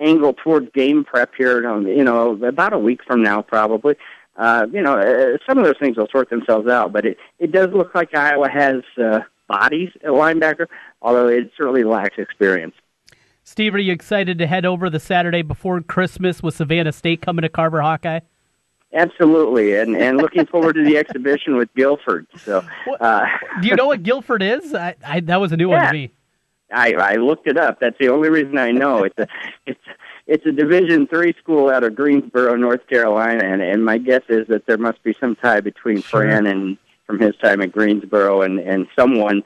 [0.00, 3.96] angle towards game prep here, you know, about a week from now probably.
[4.36, 7.52] Uh, you know, uh, some of those things will sort themselves out, but it it
[7.52, 10.66] does look like Iowa has uh, bodies at linebacker,
[11.02, 12.74] although it certainly lacks experience.
[13.44, 17.42] Steve, are you excited to head over the Saturday before Christmas with Savannah State coming
[17.42, 18.20] to Carver Hawkeye?
[18.92, 22.26] Absolutely, and and looking forward to the exhibition with Guilford.
[22.38, 22.64] So,
[23.00, 23.26] uh,
[23.60, 24.74] do you know what Guilford is?
[24.74, 25.84] I, I that was a new yeah.
[25.84, 26.10] one to me.
[26.72, 27.80] I I looked it up.
[27.80, 29.04] That's the only reason I know.
[29.04, 29.26] It's a
[29.66, 29.80] it's
[30.26, 34.46] it's a Division three school out of Greensboro, North Carolina, and and my guess is
[34.48, 36.22] that there must be some tie between sure.
[36.22, 39.42] Fran and from his time at Greensboro and and someone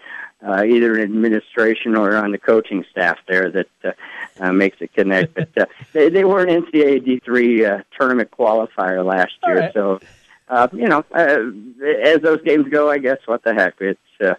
[0.46, 3.92] uh, either in administration or on the coaching staff there that uh,
[4.40, 5.34] uh, makes it connect.
[5.34, 9.72] But uh, they, they were an NCAA D3 uh, tournament qualifier last year, right.
[9.72, 10.00] so
[10.48, 11.38] uh, you know, uh,
[12.02, 14.00] as those games go, I guess what the heck, it's.
[14.20, 14.34] Uh,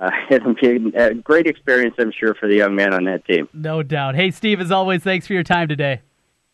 [0.00, 3.48] uh, it'll be a great experience, I'm sure, for the young man on that team.
[3.52, 4.14] No doubt.
[4.14, 6.00] Hey, Steve, as always, thanks for your time today.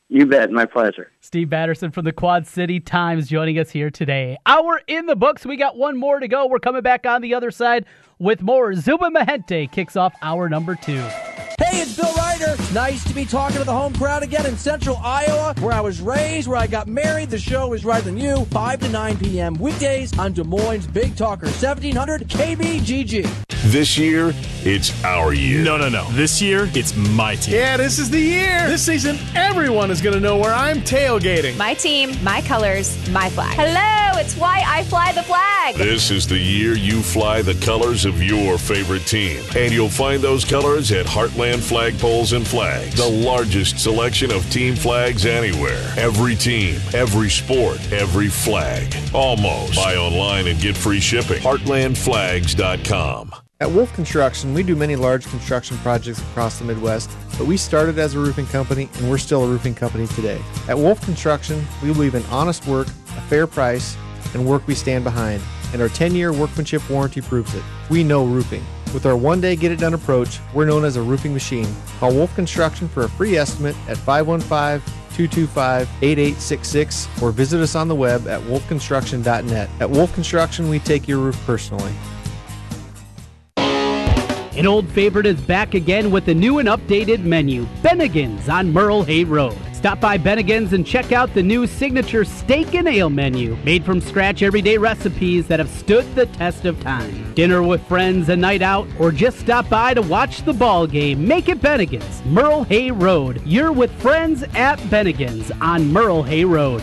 [0.09, 0.53] You bet.
[0.53, 1.11] My pleasure.
[1.21, 4.37] Steve Batterson from the Quad City Times joining us here today.
[4.47, 5.45] Hour in the books.
[5.45, 6.47] We got one more to go.
[6.47, 7.87] We're coming back on the other side
[8.21, 8.75] with more.
[8.75, 11.05] Zubin Mehenti kicks off hour number two.
[11.59, 12.55] Hey, it's Bill Ryder.
[12.75, 16.03] Nice to be talking to the home crowd again in central Iowa, where I was
[16.03, 17.31] raised, where I got married.
[17.31, 19.55] The show is right than you, 5 to 9 p.m.
[19.55, 23.47] weekdays on Des Moines Big Talker, 1700 KBGG.
[23.71, 24.35] This year,
[24.65, 25.65] it's our year.
[25.65, 26.05] No, no, no.
[26.11, 27.55] This year, it's my team.
[27.55, 28.69] Yeah, this is the year.
[28.69, 31.57] This season, everyone is going to know where I'm tailgating.
[31.57, 33.57] My team, my colors, my flag.
[33.59, 35.75] Hello, it's why I fly the flag.
[35.77, 39.43] This is the year you fly the colors of your favorite team.
[39.57, 44.75] And you'll find those colors at Heartland Flagpoles and Flags, the largest selection of team
[44.75, 45.93] flags anywhere.
[45.97, 48.95] Every team, every sport, every flag.
[49.15, 49.77] Almost.
[49.77, 51.41] Buy online and get free shipping.
[51.43, 53.33] HeartlandFlags.com.
[53.59, 57.99] At Wolf Construction, we do many large construction projects across the Midwest, but we started
[57.99, 60.43] as a roofing company and we're still a roofing company today.
[60.69, 63.97] At Wolf Construction, we believe in honest work, a fair price,
[64.35, 65.43] and work we stand behind,
[65.73, 67.63] and our 10 year workmanship warranty proves it.
[67.89, 68.65] We know roofing.
[68.95, 71.69] With our one day get it done approach, we're known as a roofing machine.
[71.99, 74.81] Call Wolf Construction for a free estimate at 515
[75.17, 79.71] 225 8866 or visit us on the web at wolfconstruction.net.
[79.81, 81.93] At Wolf Construction, we take your roof personally.
[83.57, 89.03] An old favorite is back again with a new and updated menu Bennigan's on Merle
[89.03, 89.59] Hay Road.
[89.87, 94.01] Stop by Bennigan's and check out the new signature steak and ale menu, made from
[94.01, 97.33] scratch everyday recipes that have stood the test of time.
[97.35, 101.25] Dinner with friends, a night out, or just stop by to watch the ball game.
[101.25, 103.41] Make it Bennigan's, Merle Hay Road.
[103.45, 106.83] You're with friends at Bennigan's on Merle Hay Road.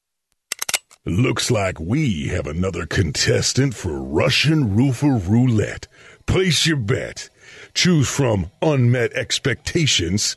[1.04, 5.86] Looks like we have another contestant for Russian Roofer Roulette.
[6.26, 7.28] Place your bet.
[7.74, 10.36] Choose from unmet expectations,